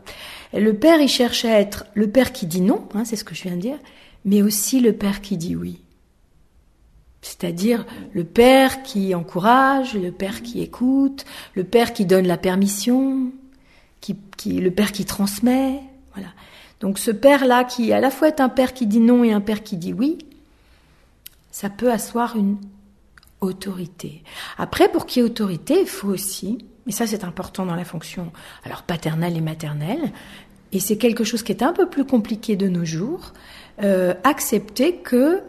Le 0.54 0.74
père, 0.74 1.00
il 1.02 1.10
cherche 1.10 1.46
à 1.46 1.60
être 1.60 1.86
le 1.94 2.10
père 2.10 2.32
qui 2.32 2.46
dit 2.46 2.62
non, 2.62 2.88
hein, 2.94 3.06
c'est 3.06 3.16
ce 3.16 3.24
que 3.24 3.36
je 3.36 3.44
viens 3.44 3.56
de 3.56 3.62
dire, 3.62 3.78
mais 4.24 4.42
aussi 4.42 4.80
le 4.80 4.94
père 4.94 5.22
qui 5.22 5.38
dit 5.38 5.56
oui. 5.56 5.82
C'est-à-dire 7.26 7.88
le 8.14 8.24
père 8.24 8.84
qui 8.84 9.16
encourage, 9.16 9.96
le 9.96 10.12
père 10.12 10.44
qui 10.44 10.62
écoute, 10.62 11.26
le 11.56 11.64
père 11.64 11.92
qui 11.92 12.06
donne 12.06 12.28
la 12.28 12.38
permission, 12.38 13.32
qui, 14.00 14.16
le 14.60 14.70
père 14.70 14.92
qui 14.92 15.06
transmet. 15.06 15.82
Voilà. 16.14 16.30
Donc 16.82 17.00
ce 17.00 17.10
père-là, 17.10 17.64
qui 17.64 17.92
à 17.94 18.00
la 18.00 18.12
fois 18.12 18.28
est 18.28 18.40
un 18.42 18.50
père 18.50 18.76
qui 18.76 18.86
dit 18.86 19.00
non 19.00 19.24
et 19.24 19.34
un 19.34 19.42
père 19.42 19.64
qui 19.64 19.76
dit 19.76 19.92
oui, 19.92 20.20
ça 21.50 21.72
peut 21.72 21.92
asseoir 21.92 22.36
une 22.38 22.58
autorité. 23.42 24.22
Après, 24.60 24.88
pour 24.88 25.08
qu'il 25.08 25.24
y 25.24 25.26
ait 25.26 25.28
autorité, 25.28 25.82
il 25.82 25.88
faut 25.88 26.10
aussi, 26.10 26.60
et 26.86 26.92
ça 26.92 27.08
c'est 27.08 27.24
important 27.24 27.66
dans 27.66 27.76
la 27.76 27.86
fonction 27.86 28.32
alors 28.66 28.84
paternelle 28.84 29.36
et 29.36 29.42
maternelle, 29.42 30.12
et 30.72 30.80
c'est 30.80 30.98
quelque 30.98 31.24
chose 31.24 31.42
qui 31.42 31.52
est 31.52 31.64
un 31.64 31.74
peu 31.74 31.90
plus 31.90 32.06
compliqué 32.06 32.56
de 32.56 32.68
nos 32.68 32.86
jours, 32.86 33.34
euh, 33.82 34.14
accepter 34.24 34.98
que 34.98 35.42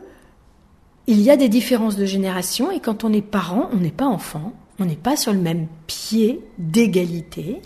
il 1.06 1.20
y 1.20 1.30
a 1.30 1.36
des 1.36 1.48
différences 1.48 1.96
de 1.96 2.04
génération 2.04 2.70
et 2.70 2.80
quand 2.80 3.04
on 3.04 3.12
est 3.12 3.22
parent, 3.22 3.70
on 3.72 3.76
n'est 3.76 3.90
pas 3.90 4.06
enfant, 4.06 4.52
on 4.80 4.84
n'est 4.84 4.96
pas 4.96 5.16
sur 5.16 5.32
le 5.32 5.38
même 5.38 5.68
pied 5.86 6.40
d'égalité 6.58 7.62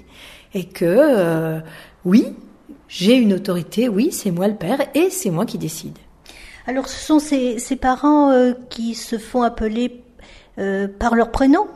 et 0.52 0.64
que 0.64 0.84
euh, 0.84 1.60
oui, 2.04 2.26
j'ai 2.88 3.16
une 3.16 3.32
autorité, 3.32 3.88
oui, 3.88 4.12
c'est 4.12 4.30
moi 4.30 4.48
le 4.48 4.56
père 4.56 4.80
et 4.94 5.10
c'est 5.10 5.30
moi 5.30 5.46
qui 5.46 5.58
décide. 5.58 5.96
Alors 6.66 6.88
ce 6.88 7.02
sont 7.02 7.18
ces, 7.18 7.76
parents 7.76 8.30
euh, 8.30 8.52
qui 8.68 8.94
se 8.94 9.16
font 9.16 9.42
appeler 9.42 10.02
euh, 10.58 10.86
par 10.86 11.14
leur 11.14 11.30
prénom, 11.30 11.66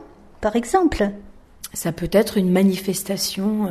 par 0.41 0.55
exemple? 0.55 1.09
Ça 1.73 1.91
peut 1.91 2.09
être 2.11 2.37
une 2.37 2.51
manifestation 2.51 3.69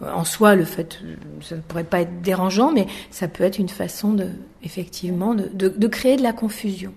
en 0.00 0.24
soi 0.24 0.54
le 0.54 0.64
fait 0.64 0.98
ça 1.42 1.56
ne 1.56 1.60
pourrait 1.60 1.84
pas 1.84 2.00
être 2.00 2.22
dérangeant 2.22 2.72
mais 2.72 2.86
ça 3.10 3.28
peut 3.28 3.44
être 3.44 3.58
une 3.58 3.68
façon 3.68 4.14
de 4.14 4.30
effectivement 4.62 5.34
de 5.34 5.86
créer 5.88 6.16
de 6.16 6.22
la 6.22 6.32
confusion 6.32 6.94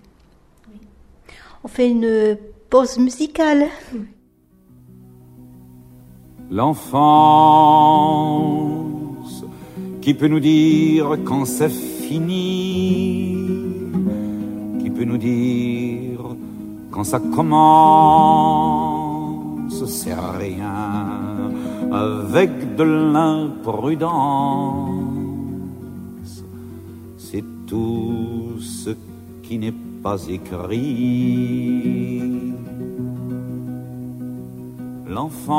on 1.63 1.68
fait 1.68 1.89
une 1.89 2.38
pause 2.70 2.98
musicale. 2.98 3.68
L'enfance 6.50 6.91
qui 10.01 10.13
peut 10.13 10.27
nous 10.27 10.39
dire 10.39 11.18
quand 11.24 11.46
c'est 11.46 11.70
fini, 11.70 13.38
qui 14.82 14.89
peut 14.89 15.06
nous 15.06 15.18
dire 15.18 16.20
quand 16.89 17.03
ça 17.03 17.20
commence, 17.20 17.62
c'est 19.86 20.13
rien. 20.13 21.32
avec 21.91 22.75
de 22.75 22.84
l'imprudence. 22.84 24.01
C'est 27.18 27.44
tout 27.68 28.58
ce 28.60 28.91
qui 29.44 29.58
n'est 29.58 29.74
pas 30.01 30.17
écrit. 30.27 30.81
L'enfance 35.08 35.51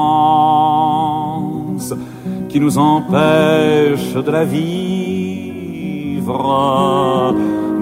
qui 2.49 2.59
nous 2.61 2.79
empêche 2.79 4.15
de 4.15 4.31
la 4.31 4.45
vivre, 4.45 6.25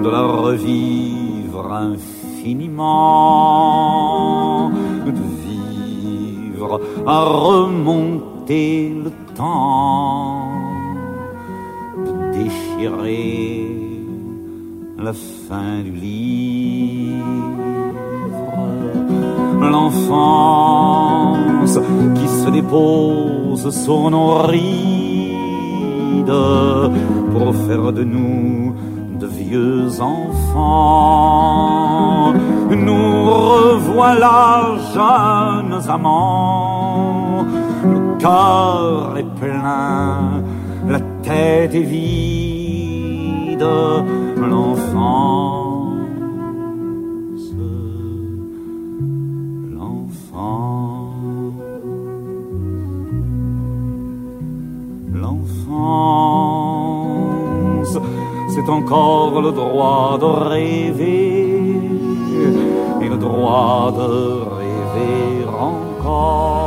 de 0.03 0.09
la 0.09 0.25
revivre 0.27 1.71
infiniment, 1.73 2.81
de 5.05 5.11
vivre 5.45 6.81
à 7.07 7.23
remonter 7.23 8.93
le 9.03 9.11
temps, 9.35 10.51
de 12.05 12.11
déchirer 12.37 13.81
la 14.97 15.13
fin 15.13 15.81
du 15.81 15.91
livre, 15.91 16.50
l'enfance 19.69 21.39
qui 22.15 22.27
se 22.27 22.49
dépose 22.49 23.69
sur 23.83 24.09
nos 24.09 24.37
rides 24.39 24.61
pour 27.31 27.55
faire 27.67 27.93
de 27.93 28.03
nous 28.03 28.75
de 29.19 29.27
vieux 29.27 30.01
enfants. 30.01 31.11
Nous 32.71 33.25
revoilà 33.25 34.77
jeunes 34.93 35.81
amants, 35.89 37.45
le 37.83 38.17
cœur 38.17 39.17
est 39.17 39.31
plein, 39.39 40.41
la 40.87 40.99
tête 41.21 41.75
est 41.75 41.81
vide 41.81 42.41
l'enfance, 44.49 45.30
encore 58.71 59.41
le 59.41 59.51
droit 59.51 60.17
de 60.19 60.25
rêver 60.25 61.75
et 63.01 63.09
le 63.09 63.17
droit 63.17 63.91
de 64.01 64.11
rêver 64.59 65.45
encore. 65.59 66.61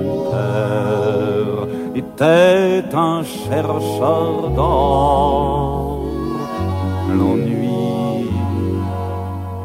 Mon 0.00 0.30
père 0.30 1.60
était 1.94 2.94
un 2.94 3.22
chercheur 3.22 4.50
d'or. 4.56 6.00
L'ennui, 7.18 8.30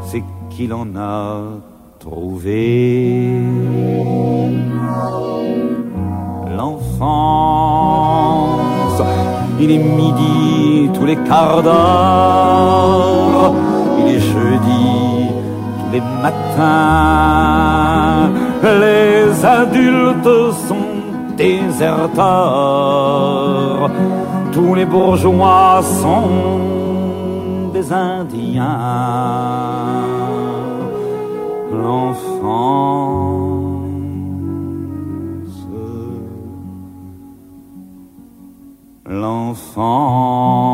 c'est 0.09 0.23
qu'il 0.49 0.73
en 0.73 0.95
a 0.95 1.41
trouvé. 1.99 3.41
L'enfance, 6.57 7.83
il 9.59 9.71
est 9.71 9.77
midi 9.77 10.62
tous 11.03 11.09
les 11.09 11.17
quarts 11.17 11.61
d'heure, 11.61 13.53
il 13.99 14.05
est 14.15 14.21
jeudi 14.21 15.27
tous 15.77 15.91
les 15.91 16.03
matins. 16.23 17.51
Les 18.63 19.45
adultes 19.45 20.53
sont 20.67 20.93
déserteurs, 21.35 22.31
tous 24.53 24.75
les 24.75 24.85
bourgeois 24.85 25.81
sont 26.01 27.71
des 27.73 27.91
Indiens. 27.91 28.63
L'enfance, 31.81 33.42
l'enfant. 39.13 40.73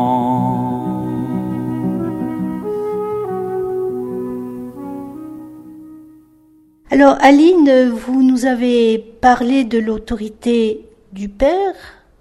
Alors 6.90 7.16
Aline, 7.20 7.88
vous 7.88 8.22
nous 8.22 8.46
avez 8.46 8.98
parlé 8.98 9.64
de 9.64 9.78
l'autorité 9.78 10.86
du 11.12 11.28
père, 11.28 11.74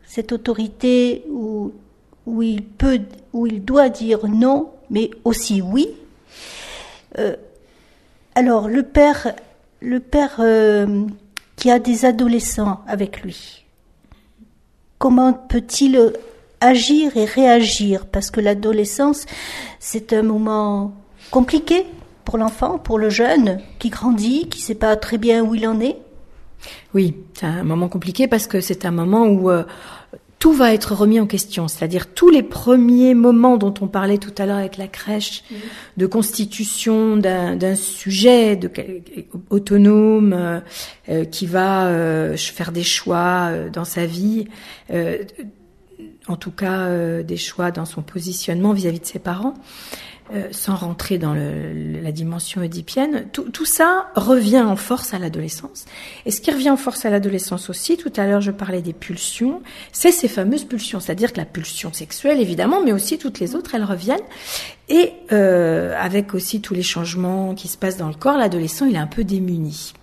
cette 0.05 0.31
autorité 0.31 1.23
où, 1.29 1.71
il 2.41 2.63
peut, 2.63 3.01
où 3.33 3.47
il 3.47 3.63
doit 3.63 3.89
dire 3.89 4.27
non, 4.27 4.69
mais 4.89 5.09
aussi 5.23 5.61
oui. 5.61 5.89
Euh, 7.17 7.35
alors 8.35 8.67
le 8.67 8.83
père, 8.83 9.33
le 9.81 9.99
père 9.99 10.35
euh, 10.39 11.05
qui 11.55 11.71
a 11.71 11.79
des 11.79 12.05
adolescents 12.05 12.81
avec 12.87 13.21
lui, 13.23 13.65
comment 14.99 15.33
peut-il 15.33 16.13
agir 16.61 17.17
et 17.17 17.25
réagir? 17.25 18.05
Parce 18.05 18.29
que 18.29 18.41
l'adolescence, 18.41 19.25
c'est 19.79 20.13
un 20.13 20.21
moment 20.21 20.93
compliqué 21.31 21.85
pour 22.25 22.37
l'enfant, 22.37 22.77
pour 22.77 22.99
le 22.99 23.09
jeune 23.09 23.59
qui 23.79 23.89
grandit, 23.89 24.47
qui 24.49 24.59
ne 24.59 24.63
sait 24.63 24.75
pas 24.75 24.95
très 24.95 25.17
bien 25.17 25.43
où 25.43 25.55
il 25.55 25.67
en 25.67 25.79
est. 25.79 25.97
Oui, 26.93 27.15
c'est 27.33 27.45
un 27.45 27.63
moment 27.63 27.87
compliqué 27.87 28.27
parce 28.27 28.45
que 28.45 28.61
c'est 28.61 28.85
un 28.85 28.91
moment 28.91 29.25
où 29.25 29.49
euh, 29.49 29.63
tout 30.39 30.53
va 30.53 30.73
être 30.73 30.95
remis 30.95 31.19
en 31.19 31.27
question, 31.27 31.67
c'est-à-dire 31.67 32.13
tous 32.13 32.29
les 32.29 32.43
premiers 32.43 33.13
moments 33.13 33.57
dont 33.57 33.73
on 33.81 33.87
parlait 33.87 34.17
tout 34.17 34.33
à 34.37 34.45
l'heure 34.45 34.57
avec 34.57 34.77
la 34.77 34.87
crèche, 34.87 35.43
mmh. 35.51 35.55
de 35.97 36.05
constitution 36.05 37.17
d'un 37.17 37.75
sujet 37.75 38.55
de, 38.55 38.71
autonome 39.49 40.31
euh, 40.31 40.59
euh, 41.09 41.25
qui 41.25 41.45
va 41.45 41.87
euh, 41.87 42.37
faire 42.37 42.71
des 42.71 42.83
choix 42.83 43.51
dans 43.73 43.83
sa 43.83 44.05
vie, 44.05 44.47
euh, 44.91 45.17
en 46.27 46.37
tout 46.37 46.51
cas 46.51 47.21
des 47.21 47.37
choix 47.37 47.71
dans 47.71 47.85
son 47.85 48.01
positionnement 48.01 48.71
vis-à-vis 48.71 48.99
-vis 48.99 49.01
de 49.01 49.07
ses 49.07 49.19
parents. 49.19 49.55
Euh, 50.31 50.49
sans 50.51 50.75
rentrer 50.75 51.17
dans 51.17 51.33
le, 51.33 52.01
la 52.03 52.11
dimension 52.11 52.61
oedipienne, 52.61 53.25
tout, 53.33 53.49
tout, 53.49 53.65
ça 53.65 54.11
revient 54.13 54.61
en 54.61 54.75
force 54.75 55.15
à 55.15 55.17
l'adolescence. 55.17 55.85
Et 56.27 56.29
ce 56.29 56.39
qui 56.39 56.51
revient 56.51 56.69
en 56.69 56.77
force 56.77 57.03
à 57.03 57.09
l'adolescence 57.09 57.67
aussi, 57.71 57.97
tout 57.97 58.13
à 58.15 58.27
l'heure 58.27 58.39
je 58.39 58.51
parlais 58.51 58.83
des 58.83 58.93
pulsions, 58.93 59.63
c'est 59.91 60.11
ces 60.11 60.27
fameuses 60.27 60.65
pulsions, 60.65 60.99
c'est-à-dire 60.99 61.33
que 61.33 61.39
la 61.39 61.45
pulsion 61.45 61.91
sexuelle 61.93 62.39
évidemment, 62.39 62.79
mais 62.83 62.91
aussi 62.91 63.17
toutes 63.17 63.39
les 63.39 63.55
autres, 63.55 63.73
elles 63.73 63.83
reviennent. 63.83 64.19
Et 64.87 65.13
euh, 65.31 65.95
avec 65.99 66.35
aussi 66.35 66.61
tous 66.61 66.75
les 66.75 66.83
changements 66.83 67.55
qui 67.55 67.67
se 67.67 67.77
passent 67.77 67.97
dans 67.97 68.09
le 68.09 68.13
corps, 68.13 68.37
l'adolescent 68.37 68.85
il 68.85 68.93
est 68.93 68.99
un 68.99 69.07
peu 69.07 69.23
démuni. 69.23 69.93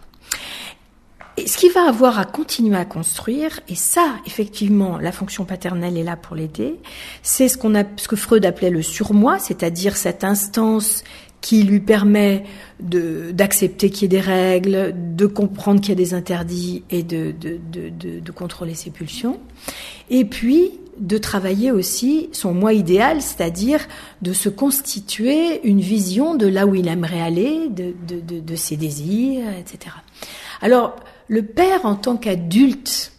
Et 1.39 1.47
ce 1.47 1.59
qu'il 1.59 1.71
va 1.71 1.87
avoir 1.87 2.19
à 2.19 2.25
continuer 2.25 2.77
à 2.77 2.87
construire, 2.87 3.61
et 3.69 3.75
ça, 3.75 4.17
effectivement, 4.25 4.97
la 4.97 5.13
fonction 5.13 5.45
paternelle 5.45 5.99
est 5.99 6.03
là 6.03 6.17
pour 6.17 6.35
l'aider, 6.35 6.77
c'est 7.23 7.49
ce 7.49 7.59
qu'on 7.59 7.75
a, 7.75 7.85
ce 7.97 8.09
que 8.09 8.17
Freud 8.17 8.47
appelait 8.47 8.71
le 8.71 8.81
surmoi, 8.81 9.39
c'est-à-dire 9.39 9.97
cette 9.97 10.25
instance 10.25 11.05
qui 11.43 11.63
lui 11.63 11.81
permet 11.81 12.45
de, 12.81 13.31
d'accepter 13.33 13.91
qu'il 13.91 14.03
y 14.03 14.05
ait 14.07 14.21
des 14.21 14.21
règles, 14.21 14.95
de 15.15 15.27
comprendre 15.27 15.81
qu'il 15.81 15.91
y 15.91 15.93
a 15.93 15.97
des 15.97 16.15
interdits 16.15 16.83
et 16.91 17.03
de, 17.03 17.33
de, 17.39 17.61
de, 17.71 18.21
de, 18.21 18.33
contrôler 18.33 18.75
ses 18.75 18.91
pulsions. 18.91 19.39
Et 20.09 20.25
puis, 20.25 20.73
de 20.99 21.19
travailler 21.19 21.71
aussi 21.71 22.31
son 22.33 22.55
moi 22.55 22.73
idéal, 22.73 23.21
c'est-à-dire 23.21 23.87
de 24.23 24.33
se 24.33 24.49
constituer 24.49 25.61
une 25.69 25.81
vision 25.81 26.35
de 26.35 26.47
là 26.47 26.67
où 26.67 26.75
il 26.75 26.89
aimerait 26.89 27.21
aller, 27.21 27.69
de, 27.69 27.95
de, 28.09 28.21
de, 28.21 28.41
de 28.41 28.57
ses 28.57 28.77
désirs, 28.77 29.45
etc. 29.59 29.95
Alors, 30.63 30.97
le 31.29 31.43
père 31.43 31.85
en 31.85 31.97
tant 31.97 32.17
qu'adulte, 32.17 33.13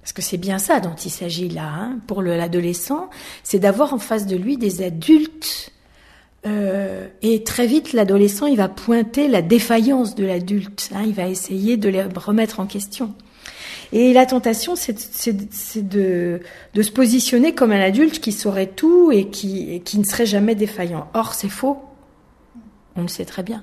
parce 0.00 0.12
que 0.12 0.22
c'est 0.22 0.36
bien 0.36 0.58
ça 0.58 0.78
dont 0.78 0.94
il 0.94 1.10
s'agit 1.10 1.48
là, 1.48 1.68
hein, 1.68 1.98
pour 2.06 2.22
l'adolescent, 2.22 3.10
c'est 3.42 3.58
d'avoir 3.58 3.92
en 3.92 3.98
face 3.98 4.26
de 4.26 4.36
lui 4.36 4.56
des 4.56 4.82
adultes. 4.82 5.72
Euh, 6.46 7.08
et 7.22 7.42
très 7.42 7.66
vite, 7.66 7.92
l'adolescent, 7.92 8.46
il 8.46 8.56
va 8.56 8.68
pointer 8.68 9.26
la 9.26 9.42
défaillance 9.42 10.14
de 10.14 10.24
l'adulte. 10.24 10.90
Hein, 10.94 11.02
il 11.06 11.12
va 11.12 11.26
essayer 11.26 11.76
de 11.76 11.88
les 11.88 12.04
remettre 12.04 12.60
en 12.60 12.66
question. 12.66 13.14
Et 13.92 14.12
la 14.12 14.26
tentation, 14.26 14.76
c'est 14.76 14.92
de, 15.88 16.40
de, 16.74 16.82
se 16.82 16.90
positionner 16.92 17.52
comme 17.52 17.72
un 17.72 17.80
adulte 17.80 18.20
qui 18.20 18.30
saurait 18.30 18.66
tout 18.68 19.10
et 19.10 19.28
qui, 19.28 19.72
et 19.72 19.80
qui 19.80 19.98
ne 19.98 20.04
serait 20.04 20.26
jamais 20.26 20.54
défaillant. 20.54 21.08
Or, 21.14 21.34
c'est 21.34 21.48
faux. 21.48 21.78
On 22.94 23.02
le 23.02 23.08
sait 23.08 23.24
très 23.24 23.42
bien. 23.42 23.62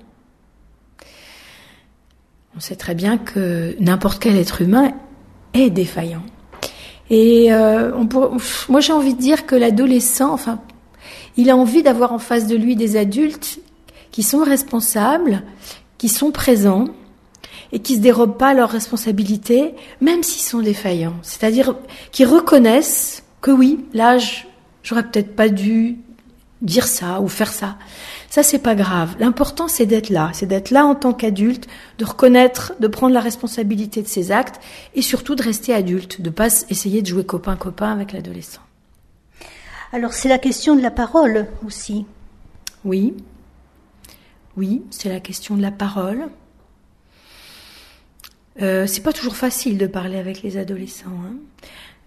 On 2.55 2.59
sait 2.59 2.75
très 2.75 2.95
bien 2.95 3.17
que 3.17 3.75
n'importe 3.79 4.21
quel 4.21 4.37
être 4.37 4.61
humain 4.61 4.91
est 5.53 5.69
défaillant. 5.69 6.23
Et 7.09 7.51
euh, 7.53 7.91
moi 8.69 8.79
j'ai 8.79 8.93
envie 8.93 9.15
de 9.15 9.19
dire 9.19 9.45
que 9.45 9.55
l'adolescent, 9.55 10.31
enfin, 10.31 10.59
il 11.35 11.49
a 11.49 11.57
envie 11.57 11.83
d'avoir 11.83 12.13
en 12.13 12.19
face 12.19 12.47
de 12.47 12.55
lui 12.55 12.75
des 12.75 12.95
adultes 12.95 13.59
qui 14.11 14.23
sont 14.23 14.43
responsables, 14.43 15.43
qui 15.97 16.09
sont 16.09 16.31
présents 16.31 16.85
et 17.71 17.79
qui 17.79 17.95
se 17.95 18.01
dérobent 18.01 18.37
pas 18.37 18.49
à 18.49 18.53
leurs 18.53 18.69
responsabilités, 18.69 19.73
même 19.99 20.21
s'ils 20.21 20.43
sont 20.43 20.59
défaillants. 20.59 21.15
C'est-à-dire 21.23 21.75
qui 22.11 22.23
reconnaissent 22.23 23.23
que 23.41 23.49
oui, 23.49 23.79
là, 23.93 24.17
j'aurais 24.83 25.03
peut-être 25.03 25.35
pas 25.35 25.49
dû 25.49 25.97
dire 26.63 26.87
ça 26.87 27.21
ou 27.21 27.27
faire 27.27 27.51
ça. 27.51 27.77
Ça, 28.29 28.41
c'est 28.41 28.59
pas 28.59 28.73
grave. 28.73 29.15
L'important, 29.19 29.67
c'est 29.67 29.85
d'être 29.85 30.09
là. 30.09 30.31
C'est 30.33 30.47
d'être 30.47 30.71
là 30.71 30.85
en 30.85 30.95
tant 30.95 31.13
qu'adulte, 31.13 31.67
de 31.99 32.05
reconnaître, 32.05 32.73
de 32.79 32.87
prendre 32.87 33.13
la 33.13 33.19
responsabilité 33.19 34.01
de 34.01 34.07
ses 34.07 34.31
actes 34.31 34.59
et 34.95 35.01
surtout 35.01 35.35
de 35.35 35.43
rester 35.43 35.73
adulte, 35.73 36.21
de 36.21 36.29
pas 36.29 36.47
essayer 36.69 37.01
de 37.01 37.07
jouer 37.07 37.25
copain-copain 37.25 37.91
avec 37.91 38.13
l'adolescent. 38.13 38.61
Alors, 39.91 40.13
c'est 40.13 40.29
la 40.29 40.39
question 40.39 40.75
de 40.75 40.81
la 40.81 40.89
parole 40.89 41.47
aussi. 41.65 42.05
Oui. 42.83 43.13
Oui, 44.57 44.83
c'est 44.89 45.09
la 45.09 45.19
question 45.19 45.55
de 45.55 45.61
la 45.61 45.71
parole. 45.71 46.29
Euh, 48.61 48.87
c'est 48.87 49.01
pas 49.01 49.13
toujours 49.13 49.35
facile 49.35 49.77
de 49.77 49.87
parler 49.87 50.17
avec 50.17 50.41
les 50.43 50.57
adolescents. 50.57 51.09
Hein. 51.25 51.35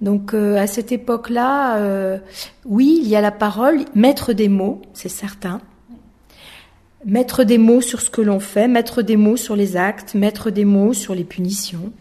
Donc 0.00 0.35
euh, 0.35 0.56
à 0.56 0.66
cette 0.66 0.92
époque-là, 0.92 1.78
euh, 1.78 2.18
oui, 2.64 3.00
il 3.02 3.09
y 3.09 3.16
a 3.16 3.20
la 3.20 3.32
parole, 3.32 3.85
mettre 3.94 4.32
des 4.32 4.48
mots, 4.48 4.82
c'est 4.92 5.09
certain 5.09 5.61
mettre 7.06 7.44
des 7.44 7.56
mots 7.56 7.80
sur 7.80 8.00
ce 8.00 8.11
que 8.11 8.20
l'on 8.20 8.40
fait, 8.40 8.68
mettre 8.68 9.00
des 9.00 9.16
mots 9.16 9.37
sur 9.37 9.56
les 9.56 9.76
actes, 9.76 10.14
mettre 10.14 10.50
des 10.50 10.64
mots 10.64 10.92
sur 10.92 11.14
les 11.14 11.24
punitions, 11.24 11.92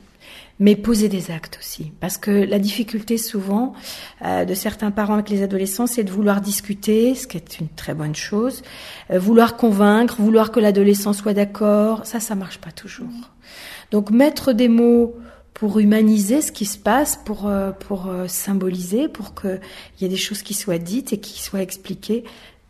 mais 0.60 0.76
poser 0.76 1.10
des 1.10 1.32
actes 1.32 1.58
aussi. 1.60 1.92
Parce 2.00 2.18
que 2.18 2.32
la 2.32 2.60
difficulté 2.60 3.18
souvent 3.18 3.74
euh, 4.24 4.46
de 4.46 4.54
certains 4.54 4.92
parents 4.92 5.14
avec 5.14 5.30
les 5.30 5.44
adolescents, 5.44 5.86
c'est 5.86 6.04
de 6.04 6.12
vouloir 6.12 6.42
discuter, 6.42 7.14
ce 7.14 7.28
qui 7.28 7.38
est 7.38 7.60
une 7.60 7.68
très 7.68 7.94
bonne 7.94 8.16
chose, 8.16 8.64
euh, 9.12 9.20
vouloir 9.20 9.58
convaincre, 9.58 10.16
vouloir 10.20 10.52
que 10.52 10.60
l'adolescent 10.60 11.14
soit 11.14 11.34
d'accord, 11.34 12.06
ça, 12.06 12.20
ça 12.20 12.36
marche 12.36 12.58
pas 12.58 12.72
toujours. 12.72 13.32
Donc 13.92 14.10
mettre 14.10 14.54
des 14.54 14.70
mots 14.70 15.16
pour 15.56 15.80
humaniser 15.80 16.42
ce 16.44 16.52
qui 16.52 16.66
se 16.66 16.78
passe, 16.78 17.20
pour 17.26 17.48
euh, 17.48 17.72
pour 17.72 18.08
symboliser, 18.28 19.08
pour 19.08 19.34
qu'il 19.34 19.60
y 20.02 20.06
ait 20.06 20.10
des 20.10 20.16
choses 20.16 20.44
qui 20.44 20.54
soient 20.54 20.78
dites 20.78 21.12
et 21.14 21.20
qui 21.20 21.42
soient 21.42 21.62
expliquées, 21.62 22.24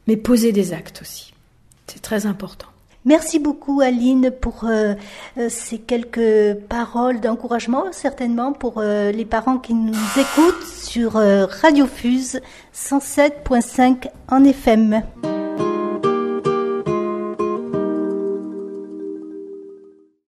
mais 0.07 0.15
poser 0.15 0.53
des 0.53 0.71
actes 0.71 1.01
aussi. 1.01 1.33
C'est 1.87 2.01
très 2.01 2.25
important. 2.25 2.67
Merci 3.05 3.37
beaucoup 3.37 3.81
Aline 3.81 4.31
pour 4.31 4.63
euh, 4.63 4.95
euh, 5.37 5.47
ces 5.47 5.77
quelques 5.77 6.55
paroles 6.67 7.21
d'encouragement, 7.21 7.85
certainement 7.91 8.51
pour 8.51 8.79
euh, 8.79 9.11
les 9.11 9.25
parents 9.25 9.59
qui 9.59 9.75
nous 9.75 9.93
écoutent 10.17 10.65
sur 10.65 11.13
Radio 11.13 11.85
Fuse 11.85 12.41
107.5 12.73 14.07
en 14.27 14.43
FM. 14.43 15.03